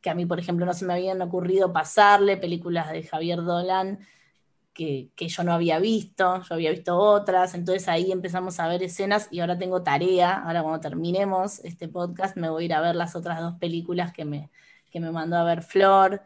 que 0.00 0.10
a 0.10 0.14
mí, 0.14 0.26
por 0.26 0.38
ejemplo, 0.40 0.66
no 0.66 0.74
se 0.74 0.84
me 0.84 0.94
habían 0.94 1.22
ocurrido 1.22 1.72
pasarle, 1.72 2.36
películas 2.36 2.90
de 2.92 3.04
Javier 3.04 3.42
Dolan, 3.42 4.00
que, 4.72 5.10
yo 5.16 5.44
no 5.44 5.52
había 5.52 5.78
visto, 5.78 6.42
yo 6.42 6.54
había 6.54 6.70
visto 6.70 6.96
otras, 6.96 7.54
entonces 7.54 7.88
ahí 7.88 8.10
empezamos 8.10 8.58
a 8.58 8.68
ver 8.68 8.82
escenas 8.82 9.28
y 9.30 9.40
ahora 9.40 9.58
tengo 9.58 9.82
tarea, 9.82 10.42
ahora 10.44 10.62
cuando 10.62 10.80
terminemos 10.80 11.60
este 11.60 11.88
podcast 11.88 12.36
me 12.36 12.48
voy 12.48 12.64
a 12.64 12.66
ir 12.66 12.74
a 12.74 12.80
ver 12.80 12.96
las 12.96 13.14
otras 13.14 13.40
dos 13.40 13.54
películas 13.54 14.12
que 14.12 14.24
me, 14.24 14.50
que 14.90 15.00
me 15.00 15.10
mandó 15.10 15.36
a 15.36 15.44
ver 15.44 15.62
Flor. 15.62 16.22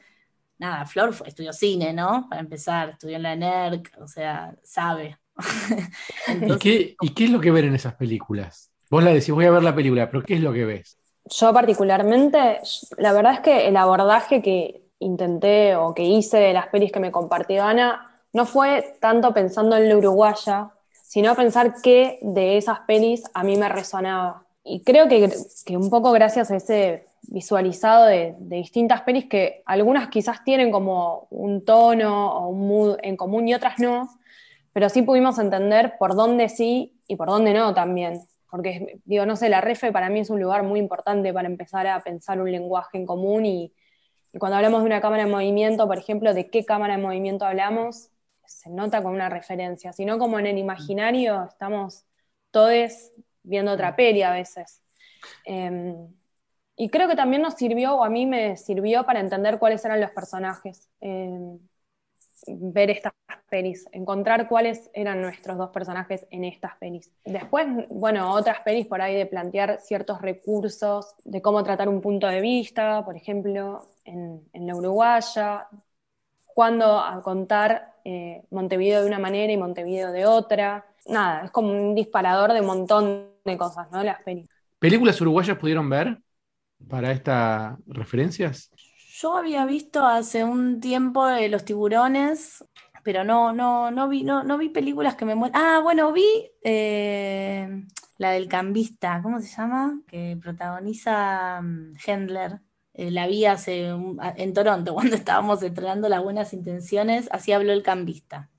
Nada, 0.59 0.87
Flor 0.87 1.15
estudió 1.27 1.53
cine, 1.53 1.93
¿no? 1.93 2.27
Para 2.31 2.41
empezar, 2.41 2.91
estudió 2.91 3.17
en 3.17 3.23
la 3.23 3.37
NERC, 3.37 3.93
o 4.01 4.09
sea, 4.09 4.55
sabe. 4.63 5.19
¿Y, 6.47 6.59
qué, 6.59 6.97
¿Y 7.01 7.11
qué 7.11 7.25
es 7.25 7.31
lo 7.31 7.41
que 7.41 7.51
ver 7.51 7.65
en 7.65 7.75
esas 7.75 7.95
películas? 7.95 8.71
Vos 8.89 9.03
la 9.03 9.11
decís, 9.11 9.31
voy 9.31 9.45
a 9.45 9.51
ver 9.51 9.63
la 9.63 9.75
película, 9.75 10.09
pero 10.09 10.23
¿qué 10.23 10.35
es 10.35 10.41
lo 10.41 10.53
que 10.53 10.65
ves? 10.65 10.99
Yo 11.25 11.53
particularmente, 11.53 12.61
la 12.99 13.13
verdad 13.13 13.35
es 13.35 13.41
que 13.41 13.67
el 13.67 13.77
abordaje 13.77 14.41
que 14.41 14.87
intenté 15.01 15.75
o 15.77 15.93
que 15.93 16.05
hice 16.05 16.39
de 16.39 16.53
las 16.53 16.69
pelis 16.69 16.93
que 16.93 17.01
me 17.01 17.11
compartió 17.11 17.65
Ana 17.65 18.06
no 18.33 18.47
fue 18.47 18.97
tanto 19.01 19.33
pensando 19.33 19.77
en 19.77 19.89
la 19.89 19.97
uruguaya, 19.97 20.71
sino 21.03 21.35
pensar 21.35 21.75
qué 21.83 22.19
de 22.23 22.57
esas 22.57 22.81
pelis 22.81 23.23
a 23.33 23.43
mí 23.43 23.57
me 23.57 23.69
resonaba. 23.69 24.45
Y 24.65 24.83
creo 24.83 25.09
que, 25.09 25.31
un 25.77 25.91
poco 25.91 26.11
gracias 26.11 26.51
a 26.51 26.57
ese 26.57 27.07
visualizado 27.23 28.07
de, 28.07 28.35
distintas 28.39 29.03
pelis 29.03 29.27
que 29.27 29.63
algunas 29.65 30.09
quizás 30.09 30.43
tienen 30.45 30.73
como 30.73 31.29
un 31.31 31.65
tono 31.65 32.37
o 32.37 32.49
un 32.49 32.67
mood 32.67 32.99
en 33.03 33.17
común 33.17 33.47
y 33.49 33.55
otras 33.55 33.79
no, 33.79 34.09
pero 34.73 34.89
sí 34.89 35.03
pudimos 35.03 35.39
entender 35.39 35.95
por 35.99 36.17
dónde 36.17 36.49
sí 36.49 37.01
y 37.07 37.17
por 37.17 37.29
dónde 37.29 37.55
no 37.55 37.73
también. 37.75 38.23
Porque, 38.51 39.01
digo, 39.05 39.25
no 39.25 39.37
sé, 39.37 39.49
la 39.49 39.61
REFE 39.61 39.93
para 39.93 40.09
mí 40.09 40.21
es 40.21 40.31
un 40.31 40.41
lugar 40.41 40.65
muy 40.65 40.81
importante 40.81 41.33
para 41.33 41.49
empezar 41.49 41.87
a 41.87 42.01
pensar 42.01 42.41
un 42.41 42.51
lenguaje 42.51 42.99
en 42.99 43.07
común 43.07 43.47
y, 43.47 43.73
y 44.33 44.39
cuando 44.39 44.57
hablamos 44.57 44.81
de 44.81 44.87
una 44.87 45.01
cámara 45.01 45.23
en 45.23 45.31
movimiento, 45.31 45.87
por 45.87 45.99
ejemplo, 45.99 46.35
de 46.35 46.51
qué 46.51 46.65
cámara 46.65 46.95
en 46.95 47.03
movimiento 47.03 47.45
hablamos, 47.45 48.11
se 48.47 48.71
nota 48.71 49.03
con 49.03 49.13
una 49.13 49.29
referencia, 49.29 49.93
sino 49.93 50.19
como 50.19 50.39
en 50.39 50.47
el 50.47 50.59
imaginario 50.59 51.45
estamos 51.45 52.05
todos 52.51 53.13
viendo 53.43 53.73
otra 53.73 53.95
peli 53.97 54.23
a 54.23 54.33
veces. 54.33 54.83
Em, 55.45 56.09
y 56.77 56.89
creo 56.91 57.09
que 57.09 57.17
también 57.17 57.43
nos 57.43 57.55
sirvió, 57.55 57.97
o 57.97 58.05
a 58.05 58.11
mí 58.11 58.27
me 58.27 58.57
sirvió 58.57 59.05
para 59.07 59.21
entender 59.21 59.59
cuáles 59.59 59.85
eran 59.85 60.01
los 60.01 60.11
personajes, 60.11 60.89
em, 61.01 61.59
ver 62.47 62.91
estas 62.91 63.13
pelis, 63.49 63.87
encontrar 63.93 64.49
cuáles 64.49 64.91
eran 64.93 65.23
nuestros 65.23 65.57
dos 65.57 65.71
personajes 65.71 66.27
en 66.31 66.45
estas 66.45 66.77
pelis. 66.77 67.11
Después, 67.25 67.67
bueno, 67.89 68.33
otras 68.33 68.61
pelis 68.61 68.87
por 68.87 69.01
ahí 69.01 69.15
de 69.17 69.27
plantear 69.27 69.81
ciertos 69.81 70.21
recursos, 70.21 71.15
de 71.25 71.41
cómo 71.41 71.63
tratar 71.63 71.89
un 71.89 72.01
punto 72.01 72.27
de 72.27 72.41
vista, 72.41 73.05
por 73.05 73.17
ejemplo, 73.17 73.89
en, 74.05 74.43
en 74.53 74.67
la 74.67 74.77
uruguaya, 74.77 75.69
cuándo 76.57 76.99
a 76.99 77.23
contar 77.23 77.96
eh, 78.09 78.43
Montevideo 78.51 79.01
de 79.01 79.09
una 79.09 79.19
manera 79.19 79.53
y 79.53 79.57
Montevideo 79.57 80.13
de 80.13 80.27
otra. 80.27 80.87
Nada, 81.07 81.47
es 81.47 81.51
como 81.51 81.73
un 81.73 81.97
disparador 81.97 82.53
de 82.53 82.61
un 82.61 82.67
montón 82.69 83.31
de 83.45 83.57
cosas, 83.59 83.91
¿no? 83.91 84.05
Las 84.05 84.23
pelis. 84.23 84.49
¿Películas 84.79 85.21
uruguayas 85.21 85.59
pudieron 85.59 85.91
ver 85.91 86.21
para 86.89 87.11
estas 87.11 87.77
referencias? 87.87 88.71
Yo 89.19 89.37
había 89.37 89.67
visto 89.67 90.07
hace 90.07 90.45
un 90.45 90.79
tiempo 90.79 91.27
Los 91.49 91.65
Tiburones, 91.65 92.65
pero 93.03 93.25
no, 93.25 93.53
no, 93.53 93.91
no 93.91 94.09
vi, 94.09 94.23
no, 94.23 94.45
no 94.45 94.57
vi 94.57 94.69
películas 94.69 95.17
que 95.17 95.25
me 95.25 95.35
muestran. 95.35 95.65
Ah, 95.65 95.81
bueno, 95.81 96.13
vi 96.13 96.25
eh, 96.63 97.87
la 98.19 98.31
del 98.31 98.47
cambista, 98.47 99.21
¿cómo 99.21 99.41
se 99.41 99.49
llama? 99.49 100.01
Que 100.07 100.39
protagoniza 100.41 101.59
um, 101.61 101.95
Hendler. 102.07 102.61
Eh, 102.99 103.11
la 103.11 103.27
vi 103.27 103.45
hace 103.45 103.89
en 103.89 104.55
Toronto, 104.55 104.95
cuando 104.95 105.17
estábamos 105.17 105.63
entrenando 105.63 106.09
las 106.09 106.23
buenas 106.23 106.53
intenciones, 106.55 107.29
así 107.31 107.53
habló 107.53 107.73
el 107.73 107.83
cambista. 107.83 108.51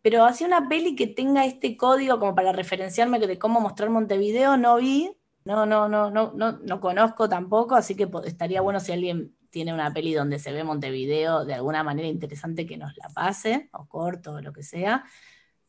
Pero 0.00 0.24
hacía 0.24 0.46
una 0.46 0.68
peli 0.68 0.94
que 0.94 1.08
tenga 1.08 1.44
este 1.44 1.76
código 1.76 2.20
como 2.20 2.34
para 2.36 2.52
referenciarme 2.52 3.18
de 3.18 3.38
cómo 3.38 3.60
mostrar 3.60 3.90
Montevideo, 3.90 4.56
no 4.56 4.76
vi, 4.76 5.10
no, 5.44 5.66
no, 5.66 5.88
no, 5.88 6.10
no, 6.10 6.32
no, 6.34 6.58
no 6.58 6.80
conozco 6.80 7.28
tampoco, 7.28 7.74
así 7.74 7.96
que 7.96 8.08
estaría 8.24 8.60
bueno 8.60 8.78
si 8.78 8.92
alguien 8.92 9.34
tiene 9.50 9.74
una 9.74 9.92
peli 9.92 10.14
donde 10.14 10.38
se 10.38 10.52
ve 10.52 10.62
Montevideo 10.62 11.44
de 11.44 11.54
alguna 11.54 11.82
manera 11.82 12.06
interesante 12.06 12.64
que 12.64 12.76
nos 12.76 12.96
la 12.96 13.08
pase, 13.08 13.70
o 13.72 13.88
corto, 13.88 14.34
o 14.34 14.40
lo 14.40 14.52
que 14.52 14.62
sea 14.62 15.04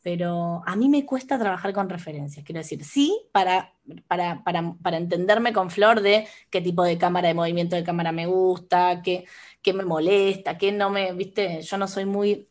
pero 0.02 0.64
a 0.66 0.76
mí 0.76 0.88
me 0.88 1.06
cuesta 1.06 1.38
trabajar 1.38 1.74
con 1.74 1.90
referencias. 1.90 2.46
Quiero 2.46 2.60
decir, 2.60 2.84
sí, 2.84 3.20
para, 3.32 3.74
para, 4.08 4.44
para, 4.44 4.98
entenderme 4.98 5.52
con 5.52 5.70
Flor 5.70 6.02
de 6.02 6.28
qué 6.50 6.62
tipo 6.62 6.84
de 6.84 6.98
cámara, 6.98 7.28
de 7.28 7.34
movimiento 7.34 7.76
de 7.76 7.84
cámara 7.84 8.12
me 8.12 8.26
gusta, 8.26 9.02
qué, 9.04 9.26
qué 9.62 9.74
me 9.74 9.84
molesta, 9.84 10.58
qué 10.58 10.72
no 10.72 10.90
me, 10.90 11.12
viste, 11.14 11.62
yo 11.62 11.78
no 11.78 11.88
soy 11.88 12.06
muy 12.06 12.48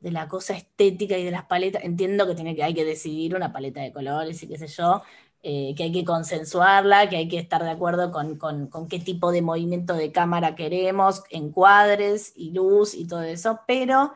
de 0.00 0.10
la 0.12 0.28
cosa 0.28 0.56
estética 0.56 1.16
y 1.16 1.24
de 1.24 1.30
las 1.30 1.44
paletas. 1.44 1.84
Entiendo 1.84 2.26
que, 2.26 2.34
tiene 2.34 2.56
que 2.56 2.64
hay 2.64 2.74
que 2.74 2.84
decidir 2.84 3.36
una 3.36 3.52
paleta 3.52 3.80
de 3.80 3.92
colores 3.92 4.42
y 4.42 4.48
qué 4.48 4.58
sé 4.58 4.66
yo, 4.66 5.02
eh, 5.42 5.74
que 5.76 5.84
hay 5.84 5.92
que 5.92 6.04
consensuarla, 6.04 7.08
que 7.08 7.16
hay 7.16 7.28
que 7.28 7.38
estar 7.38 7.62
de 7.62 7.70
acuerdo 7.70 8.10
con, 8.10 8.36
con, 8.36 8.66
con, 8.66 8.88
qué 8.88 8.98
tipo 8.98 9.30
de 9.30 9.42
movimiento 9.42 9.94
de 9.94 10.10
cámara 10.10 10.56
queremos, 10.56 11.22
encuadres 11.30 12.32
y 12.34 12.50
luz 12.50 12.94
y 12.94 13.06
todo 13.06 13.22
eso, 13.22 13.60
pero 13.66 14.12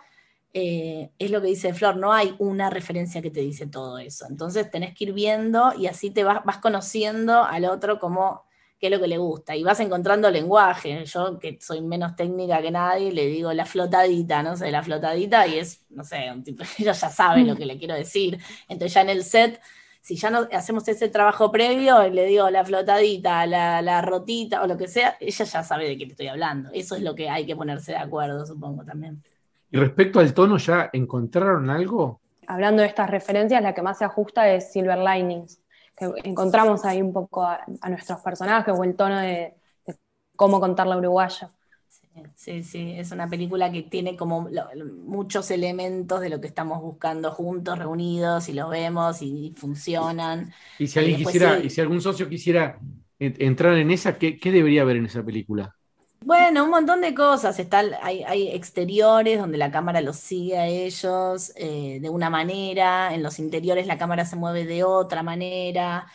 eh, 0.54 1.10
es 1.18 1.30
lo 1.30 1.40
que 1.40 1.48
dice 1.48 1.72
Flor, 1.72 1.96
no 1.96 2.12
hay 2.12 2.34
una 2.38 2.68
referencia 2.68 3.22
que 3.22 3.30
te 3.30 3.40
dice 3.40 3.66
todo 3.66 3.98
eso. 3.98 4.26
Entonces 4.28 4.70
tenés 4.70 4.94
que 4.94 5.04
ir 5.04 5.12
viendo 5.12 5.72
y 5.78 5.86
así 5.86 6.10
te 6.10 6.24
vas, 6.24 6.44
vas 6.44 6.58
conociendo 6.58 7.44
al 7.44 7.64
otro 7.64 7.98
como 7.98 8.44
qué 8.78 8.88
es 8.88 8.92
lo 8.92 9.00
que 9.00 9.06
le 9.06 9.16
gusta 9.16 9.56
y 9.56 9.62
vas 9.62 9.80
encontrando 9.80 10.30
lenguaje. 10.30 11.04
Yo, 11.06 11.38
que 11.38 11.58
soy 11.60 11.80
menos 11.80 12.16
técnica 12.16 12.60
que 12.60 12.70
nadie, 12.70 13.12
le 13.12 13.26
digo 13.26 13.52
la 13.52 13.64
flotadita, 13.64 14.42
no 14.42 14.56
sé, 14.56 14.70
la 14.70 14.82
flotadita 14.82 15.46
y 15.46 15.58
es, 15.58 15.86
no 15.90 16.04
sé, 16.04 16.30
un 16.30 16.42
tipo, 16.44 16.64
ellos 16.78 17.00
ya 17.00 17.08
saben 17.10 17.46
lo 17.46 17.56
que 17.56 17.64
le 17.64 17.78
quiero 17.78 17.94
decir. 17.94 18.38
Entonces 18.68 18.94
ya 18.94 19.02
en 19.02 19.10
el 19.10 19.24
set, 19.24 19.60
si 20.02 20.16
ya 20.16 20.30
no 20.30 20.48
hacemos 20.52 20.86
ese 20.88 21.08
trabajo 21.08 21.50
previo, 21.52 22.08
le 22.10 22.26
digo 22.26 22.50
la 22.50 22.64
flotadita, 22.64 23.46
la, 23.46 23.80
la 23.82 24.02
rotita 24.02 24.62
o 24.62 24.66
lo 24.66 24.76
que 24.76 24.88
sea, 24.88 25.16
ella 25.20 25.44
ya 25.44 25.62
sabe 25.62 25.88
de 25.88 25.96
qué 25.96 26.04
le 26.06 26.10
estoy 26.12 26.26
hablando. 26.26 26.70
Eso 26.74 26.96
es 26.96 27.02
lo 27.02 27.14
que 27.14 27.30
hay 27.30 27.46
que 27.46 27.56
ponerse 27.56 27.92
de 27.92 27.98
acuerdo, 27.98 28.44
supongo 28.44 28.84
también. 28.84 29.22
Y 29.72 29.78
respecto 29.78 30.20
al 30.20 30.34
tono, 30.34 30.58
¿ya 30.58 30.90
encontraron 30.92 31.70
algo? 31.70 32.20
Hablando 32.46 32.82
de 32.82 32.88
estas 32.88 33.08
referencias, 33.08 33.62
la 33.62 33.72
que 33.72 33.80
más 33.80 33.96
se 33.96 34.04
ajusta 34.04 34.52
es 34.52 34.70
Silver 34.70 34.98
Linings, 34.98 35.62
que 35.96 36.12
encontramos 36.24 36.84
ahí 36.84 37.00
un 37.00 37.10
poco 37.10 37.42
a, 37.42 37.64
nuestros 37.88 38.20
personajes 38.20 38.74
o 38.76 38.84
el 38.84 38.94
tono 38.94 39.18
de, 39.18 39.54
cómo 40.36 40.60
contar 40.60 40.86
la 40.86 40.98
uruguaya. 40.98 41.50
Sí, 42.34 42.62
sí, 42.62 42.92
es 42.98 43.12
una 43.12 43.26
película 43.26 43.72
que 43.72 43.84
tiene 43.84 44.14
como 44.14 44.50
muchos 45.06 45.50
elementos 45.50 46.20
de 46.20 46.28
lo 46.28 46.38
que 46.38 46.48
estamos 46.48 46.82
buscando 46.82 47.30
juntos, 47.30 47.78
reunidos, 47.78 48.50
y 48.50 48.52
los 48.52 48.68
vemos 48.68 49.22
y, 49.22 49.54
funcionan. 49.56 50.52
Y 50.78 50.86
si 50.86 50.98
alguien 50.98 51.16
quisiera, 51.16 51.58
y 51.60 51.70
si 51.70 51.80
algún 51.80 52.02
socio 52.02 52.28
quisiera 52.28 52.78
entrar 53.18 53.78
en 53.78 53.90
esa, 53.90 54.18
¿qué, 54.18 54.38
¿qué, 54.38 54.52
debería 54.52 54.84
ver 54.84 54.96
en 54.96 55.06
esa 55.06 55.22
película? 55.22 55.74
Bueno, 56.24 56.64
un 56.64 56.70
montón 56.70 57.00
de 57.00 57.14
cosas. 57.14 57.58
hay, 58.00 58.48
exteriores 58.48 59.38
donde 59.40 59.58
la 59.58 59.72
cámara 59.72 60.00
los 60.00 60.16
sigue 60.16 60.56
a 60.56 60.66
ellos 60.66 61.52
eh, 61.56 61.98
de 62.00 62.08
una 62.10 62.30
manera, 62.30 63.12
en 63.12 63.22
los 63.24 63.38
interiores 63.40 63.86
la 63.88 63.98
cámara 63.98 64.24
se 64.24 64.36
mueve 64.36 64.64
de 64.64 64.84
otra 64.84 65.22
manera. 65.24 66.06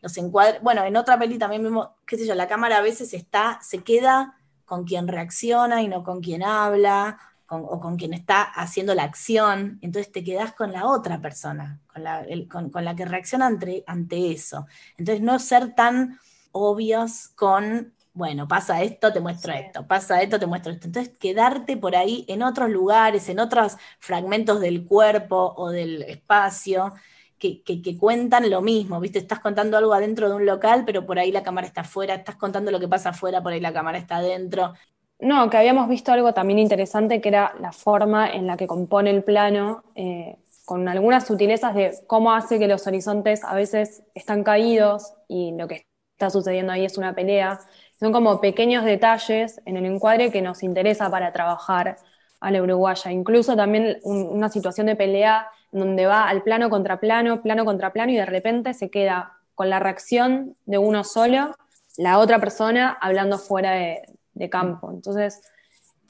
Los 0.00 0.16
encuadres, 0.16 0.62
bueno, 0.62 0.84
en 0.84 0.96
otra 0.96 1.18
peli 1.18 1.38
también 1.38 1.62
vemos, 1.62 1.88
qué 2.06 2.16
sé 2.16 2.26
yo, 2.26 2.34
la 2.34 2.48
cámara 2.48 2.78
a 2.78 2.82
veces 2.82 3.12
está, 3.12 3.58
se 3.62 3.82
queda 3.82 4.38
con 4.64 4.84
quien 4.84 5.08
reacciona 5.08 5.82
y 5.82 5.88
no 5.88 6.04
con 6.04 6.20
quien 6.22 6.42
habla, 6.42 7.18
o 7.48 7.80
con 7.80 7.96
quien 7.96 8.14
está 8.14 8.42
haciendo 8.42 8.94
la 8.94 9.02
acción. 9.04 9.78
Entonces 9.82 10.12
te 10.12 10.24
quedas 10.24 10.54
con 10.54 10.72
la 10.72 10.86
otra 10.86 11.20
persona, 11.20 11.80
con 11.92 12.04
la, 12.04 12.24
con 12.48 12.84
la 12.84 12.94
que 12.96 13.04
reacciona 13.04 13.46
ante 13.86 14.32
eso. 14.32 14.66
Entonces 14.96 15.22
no 15.22 15.38
ser 15.38 15.74
tan 15.74 16.18
obvios 16.52 17.28
con 17.34 17.92
bueno, 18.20 18.46
pasa 18.46 18.82
esto, 18.82 19.12
te 19.12 19.18
muestro 19.20 19.54
esto, 19.54 19.86
pasa 19.86 20.20
esto, 20.20 20.38
te 20.38 20.46
muestro 20.46 20.72
esto. 20.72 20.86
Entonces, 20.88 21.16
quedarte 21.18 21.78
por 21.78 21.96
ahí 21.96 22.26
en 22.28 22.42
otros 22.42 22.68
lugares, 22.68 23.30
en 23.30 23.40
otros 23.40 23.78
fragmentos 23.98 24.60
del 24.60 24.84
cuerpo 24.84 25.54
o 25.56 25.70
del 25.70 26.02
espacio 26.02 26.92
que, 27.38 27.96
cuentan 27.98 28.50
lo 28.50 28.60
mismo, 28.60 29.00
¿viste? 29.00 29.18
Estás 29.18 29.40
contando 29.40 29.78
algo 29.78 29.94
adentro 29.94 30.28
de 30.28 30.36
un 30.36 30.44
local, 30.44 30.84
pero 30.84 31.06
por 31.06 31.18
ahí 31.18 31.32
la 31.32 31.42
cámara 31.42 31.66
está 31.66 31.80
afuera, 31.80 32.14
estás 32.14 32.36
contando 32.36 32.70
lo 32.70 32.78
que 32.78 32.88
pasa 32.88 33.08
afuera, 33.08 33.42
por 33.42 33.54
ahí 33.54 33.60
la 33.60 33.72
cámara 33.72 33.96
está 33.96 34.16
adentro. 34.16 34.74
No, 35.18 35.48
que 35.48 35.56
habíamos 35.56 35.88
visto 35.88 36.12
algo 36.12 36.34
también 36.34 36.58
interesante, 36.58 37.22
que 37.22 37.30
era 37.30 37.54
la 37.58 37.72
forma 37.72 38.30
en 38.30 38.46
la 38.46 38.58
que 38.58 38.66
compone 38.66 39.08
el 39.08 39.24
plano, 39.24 39.82
eh, 39.94 40.36
con 40.66 40.86
algunas 40.88 41.26
sutilezas 41.26 41.74
de 41.74 41.94
cómo 42.06 42.34
hace 42.34 42.58
que 42.58 42.68
los 42.68 42.86
horizontes 42.86 43.42
a 43.44 43.54
veces 43.54 44.02
están 44.14 44.44
caídos 44.44 45.14
y 45.26 45.52
lo 45.52 45.66
que 45.66 45.86
está 46.12 46.28
sucediendo 46.28 46.72
ahí 46.72 46.84
es 46.84 46.98
una 46.98 47.14
pelea 47.14 47.58
son 48.00 48.12
como 48.12 48.40
pequeños 48.40 48.84
detalles 48.84 49.60
en 49.66 49.76
el 49.76 49.84
encuadre 49.84 50.32
que 50.32 50.40
nos 50.40 50.62
interesa 50.62 51.10
para 51.10 51.32
trabajar 51.32 51.98
a 52.40 52.50
la 52.50 52.62
uruguaya. 52.62 53.12
Incluso 53.12 53.54
también 53.54 53.98
una 54.04 54.48
situación 54.48 54.86
de 54.86 54.96
pelea 54.96 55.48
donde 55.70 56.06
va 56.06 56.26
al 56.26 56.42
plano 56.42 56.70
contra 56.70 56.98
plano, 56.98 57.42
plano 57.42 57.66
contra 57.66 57.92
plano 57.92 58.10
y 58.10 58.16
de 58.16 58.24
repente 58.24 58.72
se 58.72 58.90
queda 58.90 59.34
con 59.54 59.68
la 59.68 59.78
reacción 59.78 60.56
de 60.64 60.78
uno 60.78 61.04
solo, 61.04 61.54
la 61.98 62.18
otra 62.18 62.38
persona 62.38 62.96
hablando 62.98 63.38
fuera 63.38 63.72
de, 63.72 64.02
campo. 64.48 64.90
Entonces, 64.90 65.42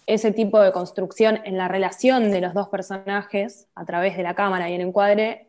ese 0.07 0.31
tipo 0.31 0.61
de 0.61 0.71
construcción 0.71 1.41
en 1.45 1.59
la 1.59 1.67
relación 1.67 2.31
de 2.31 2.41
los 2.41 2.55
dos 2.55 2.69
personajes 2.69 3.67
a 3.75 3.85
través 3.85 4.17
de 4.17 4.23
la 4.23 4.37
cámara 4.37 4.71
y 4.71 4.75
el 4.75 4.83
encuadre, 4.83 5.49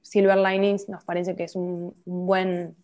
Silver 0.00 0.38
Linings 0.38 0.88
nos 0.88 1.04
parece 1.04 1.36
que 1.36 1.44
es 1.44 1.54
un 1.54 1.94
buen 2.06 2.74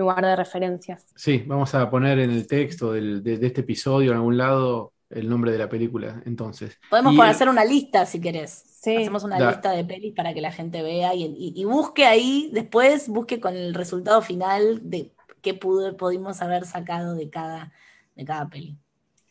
lugar 0.00 0.24
de 0.24 0.36
referencia. 0.36 0.98
Sí, 1.14 1.44
vamos 1.46 1.74
a 1.74 1.88
poner 1.88 2.18
en 2.18 2.30
el 2.30 2.46
texto 2.46 2.92
de, 2.92 3.22
este 3.24 3.60
episodio 3.60 4.10
en 4.10 4.16
algún 4.16 4.36
lado 4.36 4.92
el 5.08 5.28
nombre 5.28 5.50
de 5.50 5.58
la 5.58 5.68
película, 5.68 6.22
entonces. 6.24 6.78
Podemos 6.88 7.18
hacer 7.20 7.48
una 7.48 7.64
lista 7.64 8.06
si 8.06 8.20
querés. 8.20 8.64
Hacemos 8.78 9.24
una 9.24 9.50
lista 9.50 9.72
de 9.72 9.84
pelis 9.84 10.14
para 10.14 10.32
que 10.32 10.40
la 10.40 10.52
gente 10.52 10.82
vea 10.82 11.14
y, 11.14 11.64
busque 11.64 12.06
ahí, 12.06 12.50
después 12.52 13.08
busque 13.08 13.40
con 13.40 13.56
el 13.56 13.74
resultado 13.74 14.22
final 14.22 14.80
de 14.88 15.12
qué 15.42 15.54
pudo, 15.54 15.96
pudimos 15.96 16.40
haber 16.42 16.64
sacado 16.64 17.14
de 17.14 17.28
cada, 17.28 17.72
de 18.14 18.24
cada 18.24 18.48
peli. 18.48 18.78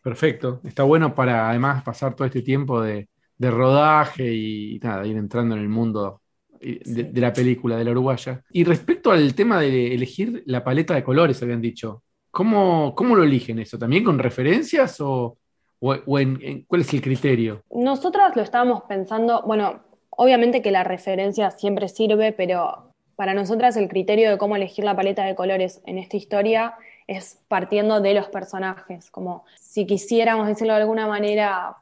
Perfecto. 0.02 0.62
Está 0.64 0.84
bueno 0.84 1.16
para 1.16 1.50
además 1.50 1.84
pasar 1.84 2.16
todo 2.16 2.26
este 2.26 2.42
tiempo 2.42 2.82
de, 2.82 3.10
de 3.38 3.52
rodaje 3.52 4.34
y 4.34 4.80
nada, 4.84 5.08
ir 5.08 5.18
entrando 5.18 5.56
en 5.56 5.62
el 5.62 5.70
mundo 5.70 6.22
de, 6.60 7.22
la 7.22 7.34
película, 7.34 7.78
de 7.78 7.86
la 7.86 7.92
uruguaya. 7.92 8.44
Y 8.52 8.64
respecto 8.64 9.12
al 9.12 9.34
tema 9.34 9.60
de 9.60 9.94
elegir 9.94 10.44
la 10.46 10.64
paleta 10.64 10.94
de 10.94 11.04
colores, 11.04 11.42
habían 11.42 11.62
dicho, 11.62 12.04
¿cómo, 12.32 12.94
cómo 12.96 13.16
lo 13.16 13.24
eligen 13.24 13.60
eso? 13.60 13.78
¿También 13.78 14.04
con 14.04 14.20
referencias 14.20 15.00
o, 15.02 15.38
o, 15.80 16.20
en, 16.20 16.64
cuál 16.68 16.82
es 16.82 16.94
el 16.94 17.02
criterio? 17.02 17.64
Nosotras 17.72 18.36
lo 18.36 18.42
estábamos 18.42 18.84
pensando, 18.84 19.44
bueno, 19.46 19.82
obviamente 20.10 20.62
que 20.62 20.72
la 20.72 20.84
referencia 20.84 21.52
siempre 21.52 21.88
sirve, 21.88 22.34
pero 22.34 22.94
para 23.16 23.34
nosotras 23.34 23.76
el 23.78 23.90
criterio 23.90 24.30
de 24.30 24.38
cómo 24.38 24.56
elegir 24.56 24.86
la 24.86 24.96
paleta 24.96 25.26
de 25.26 25.36
colores 25.36 25.82
en 25.86 25.98
esta 25.98 26.18
historia 26.18 26.76
es 27.08 27.42
partiendo 27.48 28.02
de 28.02 28.14
los 28.14 28.28
personajes, 28.30 29.10
como 29.10 29.44
si 29.60 29.86
quisiéramos 29.86 30.48
decirlo 30.48 30.74
de 30.74 30.82
alguna 30.82 31.08
manera 31.08 31.78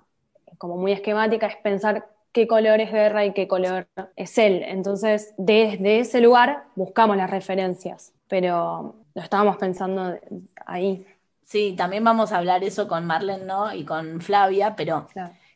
como 0.58 0.78
muy 0.78 0.94
esquemática, 0.94 1.48
es 1.48 1.58
pensar 1.58 2.08
qué 2.38 2.46
color 2.46 2.80
es 2.82 2.92
Guerra 2.92 3.26
y 3.26 3.34
qué 3.34 3.48
color 3.48 3.88
es 4.16 4.38
él. 4.38 4.62
Entonces, 4.62 5.34
desde 5.40 6.02
ese 6.02 6.22
lugar 6.22 6.66
buscamos 6.76 7.18
las 7.18 7.32
referencias, 7.32 8.14
pero 8.28 8.96
lo 9.16 9.22
estábamos 9.24 9.58
pensando 9.58 10.16
ahí. 10.68 11.04
Sí, 11.44 11.74
también 11.76 12.04
vamos 12.04 12.32
a 12.32 12.38
hablar 12.38 12.64
eso 12.64 12.88
con 12.88 13.08
Marlene, 13.08 13.44
¿no? 13.44 13.74
Y 13.74 13.86
con 13.86 14.22
Flavia, 14.22 14.76
pero 14.76 15.08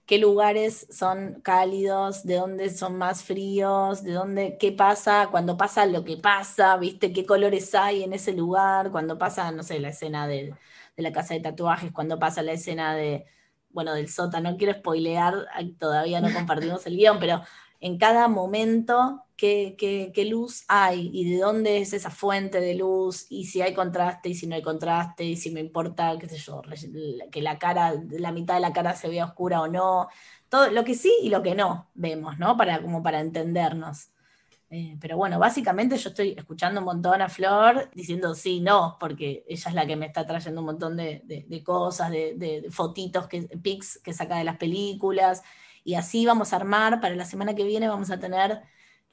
qué 0.08 0.18
lugares 0.18 0.88
son 0.90 1.40
cálidos, 1.44 2.24
de 2.24 2.38
dónde 2.38 2.72
son 2.72 2.98
más 2.98 3.24
fríos, 3.24 4.02
de 4.02 4.14
dónde, 4.14 4.58
qué 4.60 4.72
pasa, 4.72 5.28
cuando 5.30 5.58
pasa 5.58 5.86
lo 5.86 6.04
que 6.04 6.18
pasa, 6.18 6.78
¿viste? 6.78 7.14
¿Qué 7.14 7.28
colores 7.28 7.76
hay 7.76 8.02
en 8.02 8.14
ese 8.14 8.34
lugar? 8.34 8.90
Cuando 8.90 9.20
pasa, 9.20 9.52
no 9.52 9.62
sé, 9.62 9.80
la 9.80 9.90
escena 9.90 10.28
de, 10.28 10.56
de 10.98 11.04
la 11.04 11.12
casa 11.12 11.36
de 11.36 11.42
tatuajes, 11.42 11.92
cuando 11.92 12.18
pasa 12.18 12.42
la 12.42 12.54
escena 12.54 12.96
de, 12.96 13.28
bueno, 13.74 13.94
del 13.94 14.10
sótano, 14.10 14.52
no 14.52 14.58
quiero 14.58 14.74
spoilear, 14.74 15.48
todavía 15.80 16.22
no 16.22 16.34
compartimos 16.34 16.86
el 16.86 16.98
guion, 16.98 17.20
pero 17.20 17.42
en 17.80 17.98
cada 17.98 18.28
momento 18.28 19.24
qué, 19.36 19.76
qué, 19.78 20.26
luz 20.26 20.64
hay 20.68 21.10
y 21.14 21.32
de 21.32 21.40
dónde 21.40 21.80
es 21.80 21.94
esa 21.94 22.12
fuente 22.12 22.62
de 22.62 22.76
luz 22.76 23.26
y 23.30 23.46
si 23.46 23.62
hay 23.62 23.74
contraste 23.74 24.30
y 24.30 24.36
si 24.36 24.46
no 24.46 24.56
hay 24.56 24.62
contraste 24.62 25.24
y 25.24 25.36
si 25.36 25.50
me 25.50 25.62
importa, 25.62 26.16
qué 26.20 26.28
que 27.32 27.42
la 27.42 27.58
cara, 27.58 27.96
la 28.12 28.32
mitad 28.32 28.54
de 28.54 28.60
la 28.60 28.72
cara 28.72 28.96
se 28.96 29.10
vea 29.10 29.26
oscura 29.26 29.62
o 29.62 29.68
no. 29.68 30.10
Todo 30.48 30.70
lo 30.70 30.84
que 30.84 30.94
sí 30.94 31.12
y 31.24 31.30
lo 31.30 31.42
que 31.42 31.56
no 31.56 31.90
vemos, 31.96 32.38
¿no? 32.38 32.56
Para, 32.56 32.82
como 32.82 33.02
para 33.02 33.20
entendernos. 33.20 34.12
Eh, 34.74 34.96
pero 35.02 35.18
bueno, 35.18 35.38
básicamente 35.38 35.98
yo 35.98 36.10
estoy 36.10 36.30
escuchando 36.38 36.80
un 36.80 36.86
montón 36.86 37.22
a 37.22 37.28
Flor 37.28 37.90
diciendo 37.94 38.34
sí, 38.34 38.62
no, 38.62 38.96
porque 39.02 39.44
ella 39.50 39.70
es 39.70 39.76
la 39.76 39.86
que 39.86 39.98
me 39.98 40.06
está 40.06 40.26
trayendo 40.26 40.62
un 40.62 40.68
montón 40.68 40.96
de, 40.96 41.62
cosas, 41.66 42.10
de, 42.10 42.68
fotitos, 42.72 43.28
que, 43.28 43.42
pics 43.62 44.00
que 44.02 44.14
saca 44.14 44.38
de 44.38 44.46
las 44.46 44.56
películas. 44.56 45.44
Y 45.84 45.96
así 45.96 46.26
vamos 46.26 46.54
a 46.54 46.56
armar, 46.56 47.02
para 47.02 47.16
la 47.16 47.26
semana 47.26 47.54
que 47.54 47.66
viene 47.66 47.90
vamos 47.90 48.12
a 48.12 48.20
tener 48.20 48.62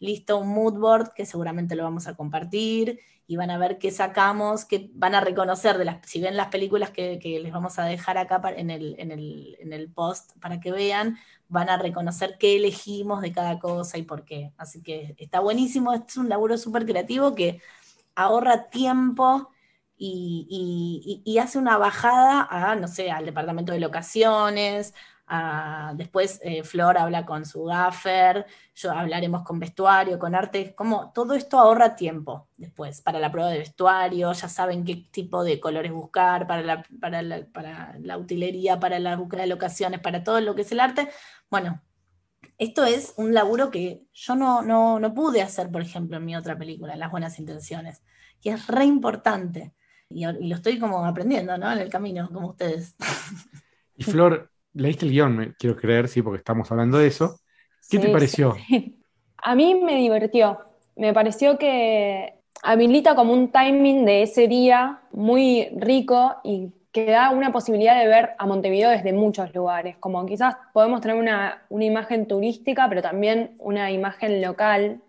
listo 0.01 0.39
un 0.39 0.49
mood 0.49 0.75
board 0.75 1.13
que 1.13 1.27
seguramente 1.27 1.75
lo 1.77 1.85
vamos 1.85 2.07
a 2.07 2.15
compartir 2.15 3.01
y 3.27 3.37
van 3.37 3.51
a 3.51 3.59
ver 3.59 3.79
qué 3.79 3.91
sacamos, 3.91 4.65
que 4.65 4.91
van 4.95 5.15
a 5.15 5.21
reconocer 5.21 5.77
de 5.77 5.85
las, 5.85 5.99
si 6.07 6.21
ven 6.21 6.37
las 6.37 6.49
películas 6.49 6.91
que, 6.91 7.19
les 7.23 7.53
vamos 7.53 7.79
a 7.79 7.85
dejar 7.85 8.17
acá 8.17 8.41
en, 8.57 8.71
el, 8.71 9.93
post 9.95 10.33
para 10.41 10.61
que 10.61 10.73
vean, 10.73 11.19
van 11.49 11.69
a 11.69 11.77
reconocer 11.77 12.37
qué 12.39 12.57
elegimos 12.57 13.21
de 13.21 13.33
cada 13.33 13.59
cosa 13.59 13.99
y 13.99 14.03
por 14.03 14.25
qué. 14.25 14.53
Así 14.57 14.83
que 14.83 15.15
está 15.19 15.41
buenísimo, 15.41 15.93
es 15.93 16.17
un 16.17 16.31
laburo 16.31 16.57
súper 16.57 16.87
creativo 16.87 17.35
que 17.35 17.61
ahorra 18.15 18.71
tiempo 18.71 19.51
y, 19.99 21.23
y, 21.25 21.39
hace 21.39 21.59
una 21.59 21.77
bajada 21.77 22.47
a, 22.51 22.77
no 22.77 22.89
sé, 22.89 23.11
al 23.11 23.27
departamento 23.27 23.73
de 23.73 23.81
locaciones, 23.81 24.95
después 25.95 26.41
eh, 26.43 26.63
Flor 26.65 26.97
habla 26.99 27.27
con 27.27 27.45
su 27.45 27.65
gaffer, 27.65 28.47
yo 28.75 28.93
hablaremos 28.93 29.43
con 29.43 29.59
vestuario, 29.59 30.19
con 30.19 30.35
arte, 30.35 30.75
como 30.75 31.13
todo 31.13 31.35
esto 31.35 31.59
ahorra 31.59 31.95
tiempo 31.97 32.49
después 32.57 33.03
para 33.03 33.19
la 33.19 33.31
prueba 33.31 33.51
de 33.51 33.59
vestuario, 33.59 34.33
ya 34.33 34.49
saben 34.49 34.85
qué 34.85 35.09
tipo 35.11 35.45
de 35.45 35.61
colores 35.61 35.93
buscar 35.93 36.47
para 36.47 36.63
la, 36.63 36.83
para 37.01 37.23
la, 37.23 37.47
para 37.47 37.97
la 38.01 38.17
utilería, 38.17 38.81
para 38.81 38.99
la 38.99 39.17
búsqueda 39.17 39.43
de 39.43 39.49
locaciones, 39.49 40.01
para 40.01 40.25
todo 40.25 40.41
lo 40.41 40.55
que 40.55 40.63
es 40.63 40.73
el 40.73 40.81
arte. 40.81 41.09
Bueno, 41.51 41.83
esto 42.57 42.85
es 42.85 43.15
un 43.17 43.35
laburo 43.35 43.71
que 43.71 44.07
yo 44.13 44.35
no, 44.35 44.63
no, 44.63 44.99
no 44.99 45.15
pude 45.15 45.43
hacer, 45.43 45.71
por 45.71 45.83
ejemplo, 45.83 46.17
en 46.17 46.25
mi 46.25 46.37
otra 46.37 46.59
película, 46.59 46.97
Las 46.97 47.11
Buenas 47.11 47.39
Intenciones, 47.39 48.03
y 48.41 48.51
es 48.51 48.67
re 48.67 48.85
importante. 48.85 49.75
Y, 50.09 50.27
y 50.27 50.49
lo 50.49 50.57
estoy 50.57 50.79
como 50.79 51.05
aprendiendo, 51.05 51.57
¿no? 51.59 51.71
En 51.71 51.79
el 51.79 51.91
camino, 51.91 52.31
como 52.33 52.49
ustedes. 52.49 52.97
Y 53.95 54.05
Flor, 54.05 54.51
leíste 54.79 55.05
el 55.05 55.13
guion, 55.13 55.37
me 55.37 55.55
quiero 55.55 55.77
creer, 55.77 56.09
sí, 56.09 56.23
porque 56.23 56.39
estamos 56.39 56.71
hablando 56.71 56.99
de 56.99 57.09
eso. 57.09 57.41
¿Qué 57.91 57.99
te 57.99 58.09
pareció? 58.11 58.57
A 59.43 59.55
mí 59.55 59.75
me 59.75 59.97
divirtió. 59.97 60.59
Me 60.97 61.13
pareció 61.13 61.59
que 61.59 62.35
habilita 62.63 63.15
como 63.15 63.33
un 63.33 63.53
timing 63.53 64.05
de 64.05 64.23
ese 64.23 64.49
día 64.49 65.01
muy 65.13 65.69
rico 65.77 66.37
y 66.43 66.73
que 66.91 67.07
da 67.07 67.31
una 67.31 67.53
posibilidad 67.53 67.99
de 67.99 68.09
ver 68.09 68.31
a 68.39 68.47
Montevideo 68.47 68.91
desde 68.91 69.13
muchos 69.13 69.55
lugares. 69.55 69.97
Como 69.99 70.25
quizás 70.27 70.57
podemos 70.73 71.01
tener 71.01 71.17
una, 71.17 71.65
una 71.69 71.85
imagen 71.85 72.27
turística, 72.27 72.89
pero 72.89 73.03
también 73.03 73.55
una 73.59 73.91
imagen 73.93 74.43
local. 74.43 75.01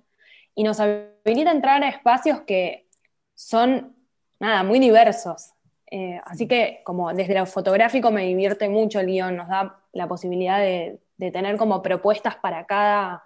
Y 0.54 0.64
nos 0.64 0.80
habilita 0.80 1.50
a 1.50 1.56
entrar 1.56 1.84
a 1.84 1.90
espacios 1.90 2.42
que 2.42 2.88
son, 3.34 3.96
nada, 4.40 4.64
muy 4.64 4.80
diversos. 4.80 5.54
Eh, 5.92 6.22
así 6.26 6.48
que 6.48 6.82
como 6.84 7.14
desde 7.14 7.34
lo 7.34 7.46
fotográfico 7.46 8.12
me 8.12 8.26
divierte 8.26 8.70
mucho 8.70 9.00
el 9.00 9.08
guion, 9.08 9.36
nos 9.36 9.48
da 9.48 9.80
la 9.92 10.08
posibilidad 10.08 10.60
de, 10.60 11.00
tener 11.18 11.58
como 11.58 11.82
propuestas 11.82 12.36
para 12.36 12.66
cada 12.66 13.24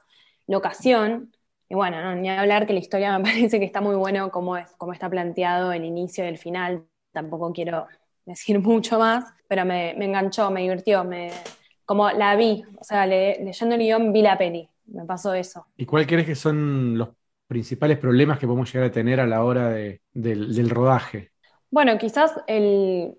locación. 0.48 1.32
Y 1.70 1.76
bueno, 1.76 2.16
ni 2.16 2.30
hablar 2.30 2.66
que 2.66 2.74
la 2.74 2.80
historia 2.80 3.18
me 3.18 3.24
parece 3.32 3.60
que 3.60 3.66
está 3.66 3.82
muy 3.82 3.96
bueno 3.96 4.32
como, 4.32 4.58
es, 4.58 4.72
como 4.78 4.94
está 4.94 5.10
planteado 5.10 5.72
el 5.72 5.86
inicio 5.86 6.24
y 6.24 6.28
el 6.28 6.38
final. 6.38 6.86
Tampoco 7.12 7.52
quiero 7.52 7.88
decir 8.26 8.60
mucho 8.62 8.98
más, 8.98 9.26
pero 9.48 9.66
me, 9.66 9.92
enganchó, 9.92 10.50
me 10.50 10.62
divirtió, 10.62 11.04
me, 11.04 11.32
como 11.86 12.10
la 12.12 12.36
vi, 12.36 12.64
o 12.80 12.84
sea, 12.84 13.06
leyendo 13.06 13.76
el 13.76 13.82
guion 13.82 14.14
vi 14.14 14.22
la 14.22 14.38
peli, 14.38 14.70
me 14.86 15.06
pasó 15.06 15.34
eso. 15.34 15.68
¿Y 15.78 15.86
cuál 15.86 16.08
crees 16.08 16.26
que 16.26 16.36
son 16.36 16.98
los 16.98 17.10
principales 17.48 18.00
problemas 18.00 18.40
que 18.40 18.48
podemos 18.48 18.72
llegar 18.74 18.90
a 18.90 18.92
tener 18.92 19.20
a 19.20 19.28
la 19.28 19.44
hora 19.44 19.70
del 19.70 20.70
rodaje? 20.70 21.33
Bueno, 21.74 21.98
quizás 21.98 22.34
el, 22.46 23.18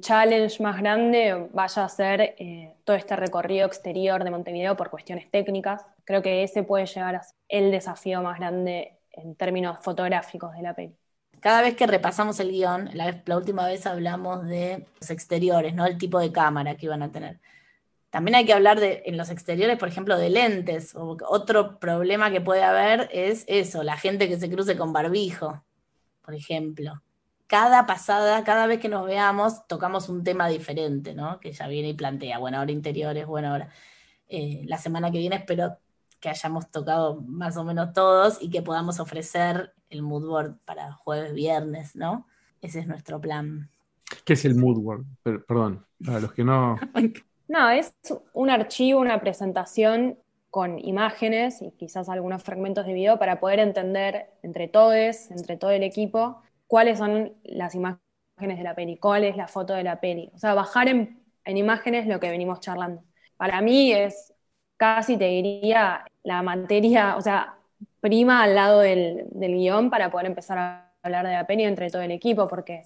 challenge 0.00 0.62
más 0.62 0.76
grande 0.76 1.48
vaya 1.54 1.82
a 1.82 1.88
ser 1.88 2.20
eh, 2.20 2.74
todo 2.84 2.94
este 2.94 3.16
recorrido 3.16 3.66
exterior 3.66 4.22
de 4.22 4.30
Montevideo 4.30 4.76
por 4.76 4.90
cuestiones 4.90 5.30
técnicas. 5.30 5.86
Creo 6.04 6.20
que 6.20 6.42
ese 6.42 6.62
puede 6.62 6.84
llegar 6.84 7.14
a 7.16 7.22
ser 7.22 7.34
el 7.48 7.70
desafío 7.70 8.20
más 8.20 8.38
grande 8.38 8.98
en 9.12 9.34
términos 9.34 9.78
fotográficos 9.80 10.52
de 10.52 10.60
la 10.60 10.74
peli. 10.74 10.94
Cada 11.40 11.62
vez 11.62 11.74
que 11.74 11.86
repasamos 11.86 12.38
el 12.40 12.50
guion, 12.50 12.90
la, 12.92 13.18
última 13.34 13.66
vez 13.66 13.86
hablamos 13.86 14.46
de 14.46 14.86
los 15.00 15.08
exteriores, 15.08 15.74
¿no? 15.74 15.86
El 15.86 15.96
tipo 15.96 16.20
de 16.20 16.30
cámara 16.30 16.74
que 16.74 16.84
iban 16.84 17.02
a 17.02 17.10
tener. 17.10 17.40
También 18.10 18.34
hay 18.34 18.44
que 18.44 18.52
hablar 18.52 18.78
de, 18.78 19.04
en 19.06 19.16
los 19.16 19.30
exteriores, 19.30 19.78
por 19.78 19.88
ejemplo, 19.88 20.18
de 20.18 20.28
lentes. 20.28 20.94
otro 20.94 21.78
problema 21.78 22.30
que 22.30 22.42
puede 22.42 22.62
haber 22.62 23.08
es 23.10 23.44
eso, 23.46 23.82
la 23.82 23.96
gente 23.96 24.28
que 24.28 24.38
se 24.38 24.50
cruce 24.50 24.76
con 24.76 24.92
barbijo, 24.92 25.64
por 26.20 26.34
ejemplo 26.34 27.00
cada 27.50 27.84
pasada, 27.84 28.44
cada 28.44 28.68
vez 28.68 28.78
que 28.78 28.88
nos 28.88 29.04
veamos, 29.04 29.66
tocamos 29.66 30.08
un 30.08 30.22
tema 30.22 30.46
diferente, 30.46 31.14
¿no? 31.16 31.40
Que 31.40 31.50
ya 31.52 31.66
viene 31.66 31.88
y 31.88 31.94
plantea, 31.94 32.38
bueno, 32.38 32.58
ahora 32.58 32.70
interiores, 32.70 33.26
bueno, 33.26 33.48
ahora 33.48 33.70
eh, 34.28 34.62
la 34.66 34.78
semana 34.78 35.10
que 35.10 35.18
viene 35.18 35.34
espero 35.34 35.76
que 36.20 36.28
hayamos 36.28 36.70
tocado 36.70 37.20
más 37.22 37.56
o 37.56 37.64
menos 37.64 37.92
todos 37.92 38.40
y 38.40 38.50
que 38.50 38.62
podamos 38.62 39.00
ofrecer 39.00 39.72
el 39.88 40.02
mood 40.02 40.28
board 40.28 40.58
para 40.64 40.92
jueves, 40.92 41.34
viernes, 41.34 41.96
¿no? 41.96 42.28
Ese 42.62 42.78
es 42.78 42.86
nuestro 42.86 43.20
plan. 43.20 43.68
¿Qué 44.24 44.34
es 44.34 44.44
el 44.44 44.54
mood 44.54 44.78
board? 44.80 45.04
Perdón, 45.24 45.84
para 46.04 46.20
los 46.20 46.32
que 46.32 46.44
no... 46.44 46.76
no, 47.48 47.70
es 47.70 47.92
un 48.32 48.50
archivo, 48.50 49.00
una 49.00 49.20
presentación 49.20 50.16
con 50.50 50.78
imágenes 50.78 51.62
y 51.62 51.72
quizás 51.72 52.08
algunos 52.08 52.44
fragmentos 52.44 52.86
de 52.86 52.92
video 52.92 53.18
para 53.18 53.40
poder 53.40 53.58
entender 53.58 54.30
entre 54.44 54.68
todos, 54.68 55.32
entre 55.32 55.56
todo 55.56 55.72
el 55.72 55.82
equipo, 55.82 56.42
cuáles 56.70 56.98
son 56.98 57.32
las 57.42 57.74
imágenes 57.74 58.00
de 58.38 58.62
la 58.62 58.76
peli, 58.76 58.96
cuál 58.96 59.24
es 59.24 59.36
la 59.36 59.48
foto 59.48 59.74
de 59.74 59.82
la 59.82 60.00
peli. 60.00 60.30
O 60.36 60.38
sea, 60.38 60.54
bajar 60.54 60.86
en, 60.86 61.20
imágenes 61.44 62.06
lo 62.06 62.20
que 62.20 62.30
venimos 62.30 62.60
charlando. 62.60 63.02
Para 63.36 63.60
mí 63.60 63.92
es 63.92 64.32
casi, 64.76 65.16
te 65.16 65.24
diría, 65.24 66.04
la 66.22 66.42
materia, 66.42 67.16
o 67.16 67.20
sea, 67.20 67.56
prima 67.98 68.44
al 68.44 68.54
lado 68.54 68.78
del, 68.78 69.26
guion 69.32 69.90
para 69.90 70.12
poder 70.12 70.28
empezar 70.28 70.58
a 70.58 70.92
hablar 71.02 71.26
de 71.26 71.32
la 71.32 71.44
peli 71.44 71.64
entre 71.64 71.90
todo 71.90 72.02
el 72.02 72.12
equipo, 72.12 72.46
porque 72.46 72.82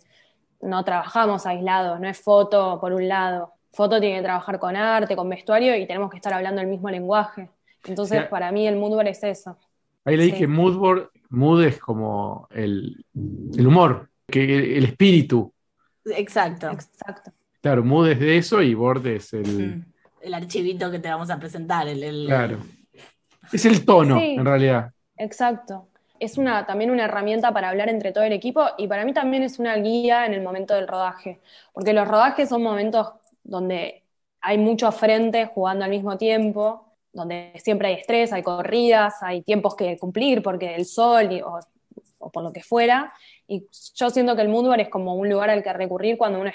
no 0.62 0.82
trabajamos 0.82 1.44
aislados, 1.44 2.00
no 2.00 2.08
es 2.08 2.18
foto 2.18 2.80
por 2.80 2.94
un 2.94 3.06
lado. 3.06 3.52
Foto 3.74 4.00
tiene 4.00 4.16
que 4.16 4.22
trabajar 4.22 4.58
con 4.58 4.76
arte, 4.76 5.14
con 5.14 5.28
vestuario 5.28 5.76
y 5.76 5.86
tenemos 5.86 6.10
que 6.10 6.16
estar 6.16 6.32
hablando 6.32 6.62
el 6.62 6.68
mismo 6.68 6.88
lenguaje. 6.88 7.50
Entonces, 7.84 8.24
para 8.28 8.50
mí 8.50 8.66
el 8.66 8.76
moodboard 8.76 9.08
es 9.08 9.22
eso. 9.24 9.58
Ahí 10.06 10.16
le 10.16 10.24
dije 10.24 10.46
moodboard 10.46 11.10
mood 11.34 11.64
es 11.64 11.78
como 11.78 12.48
el, 12.50 13.04
humor, 13.58 14.10
que 14.26 14.76
el, 14.76 14.84
espíritu. 14.84 15.52
Exacto. 16.06 16.70
Exacto. 16.70 17.32
Claro, 17.60 17.84
mood 17.84 18.08
es 18.08 18.20
de 18.20 18.36
eso 18.38 18.62
y 18.62 18.74
board 18.74 19.06
es 19.06 19.32
el... 19.32 19.84
El 20.20 20.34
archivito 20.34 20.90
que 20.90 20.98
te 20.98 21.08
vamos 21.08 21.28
a 21.30 21.38
presentar. 21.38 21.86
El, 21.86 22.26
Claro. 22.26 22.58
Es 23.52 23.64
el 23.66 23.84
tono, 23.84 24.18
en 24.18 24.44
realidad. 24.44 24.90
Exacto. 25.16 25.88
Es 26.18 26.38
una, 26.38 26.64
también 26.64 26.90
una 26.90 27.04
herramienta 27.04 27.52
para 27.52 27.68
hablar 27.68 27.88
entre 27.88 28.12
todo 28.12 28.24
el 28.24 28.32
equipo 28.32 28.64
y 28.78 28.88
para 28.88 29.04
mí 29.04 29.12
también 29.12 29.42
es 29.42 29.58
una 29.58 29.76
guía 29.76 30.24
en 30.24 30.32
el 30.32 30.42
momento 30.42 30.74
del 30.74 30.88
rodaje, 30.88 31.40
porque 31.72 31.92
los 31.92 32.08
rodajes 32.08 32.48
son 32.48 32.62
momentos 32.62 33.12
donde 33.42 34.04
hay 34.40 34.58
muchos 34.58 34.94
frentes 34.94 35.50
jugando 35.54 35.84
al 35.84 35.90
mismo 35.90 36.16
tiempo 36.16 36.93
donde 37.14 37.52
siempre 37.62 37.88
hay 37.88 37.94
estrés, 37.94 38.32
hay 38.32 38.42
corridas, 38.42 39.22
hay 39.22 39.42
tiempos 39.42 39.76
que 39.76 39.96
cumplir 39.96 40.42
porque 40.42 40.74
el 40.74 40.84
sol 40.84 41.30
o, 41.44 42.30
por 42.30 42.42
lo 42.42 42.52
que 42.52 42.62
fuera. 42.62 43.12
Y 43.46 43.66
yo 43.94 44.10
siento 44.10 44.34
que 44.36 44.42
el 44.42 44.48
Moodboard 44.48 44.80
es 44.80 44.88
como 44.88 45.14
un 45.14 45.30
lugar 45.30 45.48
al 45.48 45.62
que 45.62 45.72
recurrir 45.72 46.18
cuando 46.18 46.40
uno 46.40 46.50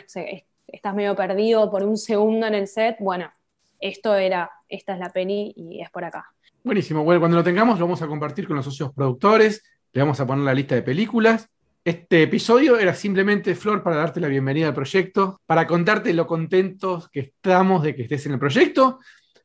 estás 0.68 0.96
medio 0.96 1.16
perdido 1.16 1.72
por 1.72 1.84
un 1.84 1.98
segundo 1.98 2.46
en 2.46 2.56
el 2.56 2.68
set. 2.68 2.98
Bueno, 3.00 3.32
esto 3.80 4.16
era, 4.16 4.52
esta 4.68 4.94
es 4.94 5.00
la 5.00 5.10
peli 5.10 5.54
y 5.56 5.82
es 5.82 5.90
por 5.90 6.04
acá. 6.04 6.26
Buenísimo. 6.64 7.04
Bueno, 7.04 7.22
cuando 7.22 7.38
lo 7.38 7.44
tengamos 7.44 7.80
lo 7.80 7.86
vamos 7.86 8.02
a 8.02 8.08
compartir 8.08 8.46
con 8.46 8.58
los 8.58 8.66
socios 8.66 8.92
productores, 8.94 9.64
le 9.94 10.02
vamos 10.02 10.20
a 10.20 10.28
poner 10.28 10.44
la 10.44 10.54
lista 10.54 10.76
de 10.76 10.82
películas. 10.82 11.48
Este 11.86 12.24
episodio 12.24 12.78
era 12.78 12.94
simplemente, 12.94 13.56
Flor, 13.56 13.82
para 13.82 13.96
darte 13.96 14.20
la 14.20 14.28
bienvenida 14.28 14.68
al 14.68 14.74
proyecto, 14.74 15.40
para 15.46 15.66
contarte 15.66 16.14
lo 16.14 16.28
contentos 16.28 17.08
que 17.10 17.22
estamos 17.22 17.82
de 17.82 17.96
que 17.96 18.02
estés 18.04 18.26
en 18.26 18.34
el 18.34 18.40
proyecto 18.40 19.00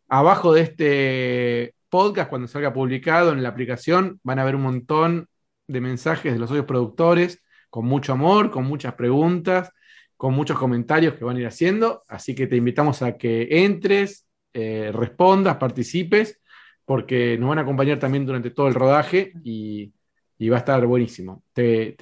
Abajo 0.09 0.53
de 0.53 0.61
este 0.63 1.75
podcast, 1.89 2.29
cuando 2.29 2.49
salga 2.49 2.73
publicado 2.73 3.33
en 3.33 3.43
la 3.43 3.49
aplicación, 3.49 4.21
van 4.23 4.39
a 4.39 4.45
ver 4.45 4.57
un 4.57 4.63
montón 4.63 5.29
de 5.67 5.81
mensajes 5.81 6.33
de 6.33 6.39
los 6.39 6.49
socios 6.49 6.67
productores, 6.67 7.43
con 7.71 7.87
mucho 7.87 8.13
amor, 8.13 8.51
con 8.51 8.65
muchas 8.65 8.95
preguntas, 8.95 9.73
con 10.17 10.35
muchos 10.35 10.59
comentarios 10.59 11.15
que 11.15 11.25
van 11.25 11.37
a 11.37 11.41
ir 11.41 11.47
haciendo, 11.47 12.03
así 12.09 12.35
que 12.35 12.47
te 12.47 12.57
invitamos 12.57 13.03
a 13.03 13.17
que 13.17 13.49
entres, 13.51 14.27
eh, 14.53 14.91
respondas, 14.93 15.57
participes, 15.57 16.41
porque 16.85 17.37
nos 17.39 17.49
van 17.49 17.59
a 17.59 17.63
acompañar 17.63 17.99
también 17.99 18.27
durante 18.27 18.51
todo 18.51 18.69
el 18.69 18.75
rodaje 18.75 19.33
y, 19.43 19.93
va 20.51 20.57
a 20.57 20.59
estar 20.59 20.87
buenísimo. 20.87 21.43
Te, 21.55 21.97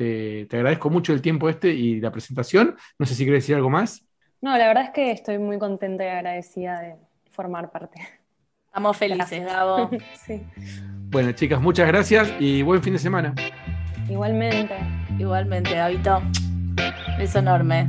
agradezco 0.51 0.91
mucho 0.91 1.13
el 1.13 1.23
tiempo 1.23 1.49
este 1.49 1.69
y 1.69 2.01
la 2.01 2.11
presentación. 2.11 2.77
No 2.99 3.07
sé 3.07 3.15
si 3.15 3.23
quieres 3.25 3.45
decir 3.45 3.55
algo 3.55 3.71
más. 3.71 4.05
No, 4.41 4.59
la 4.59 4.67
verdad 4.67 4.85
es 4.85 4.91
que 4.91 5.13
estoy 5.13 5.39
muy 5.39 5.61
contenta 5.61 6.05
y 6.05 6.09
agradecida 6.09 6.81
de 6.81 6.97
formar 7.33 7.71
parte. 7.71 8.01
Estamos 8.67 8.97
felices, 8.97 9.45
Gabo. 9.45 9.91
sí. 10.15 10.43
Bueno, 11.11 11.33
chicas, 11.33 11.61
muchas 11.61 11.87
gracias 11.89 12.33
y 12.39 12.63
buen 12.63 12.83
fin 12.83 12.95
de 12.95 12.99
semana. 12.99 13.35
Igualmente. 14.09 14.77
Igualmente, 15.19 15.75
Gabito. 15.75 16.23
Beso 17.19 17.41
enorme. 17.41 17.87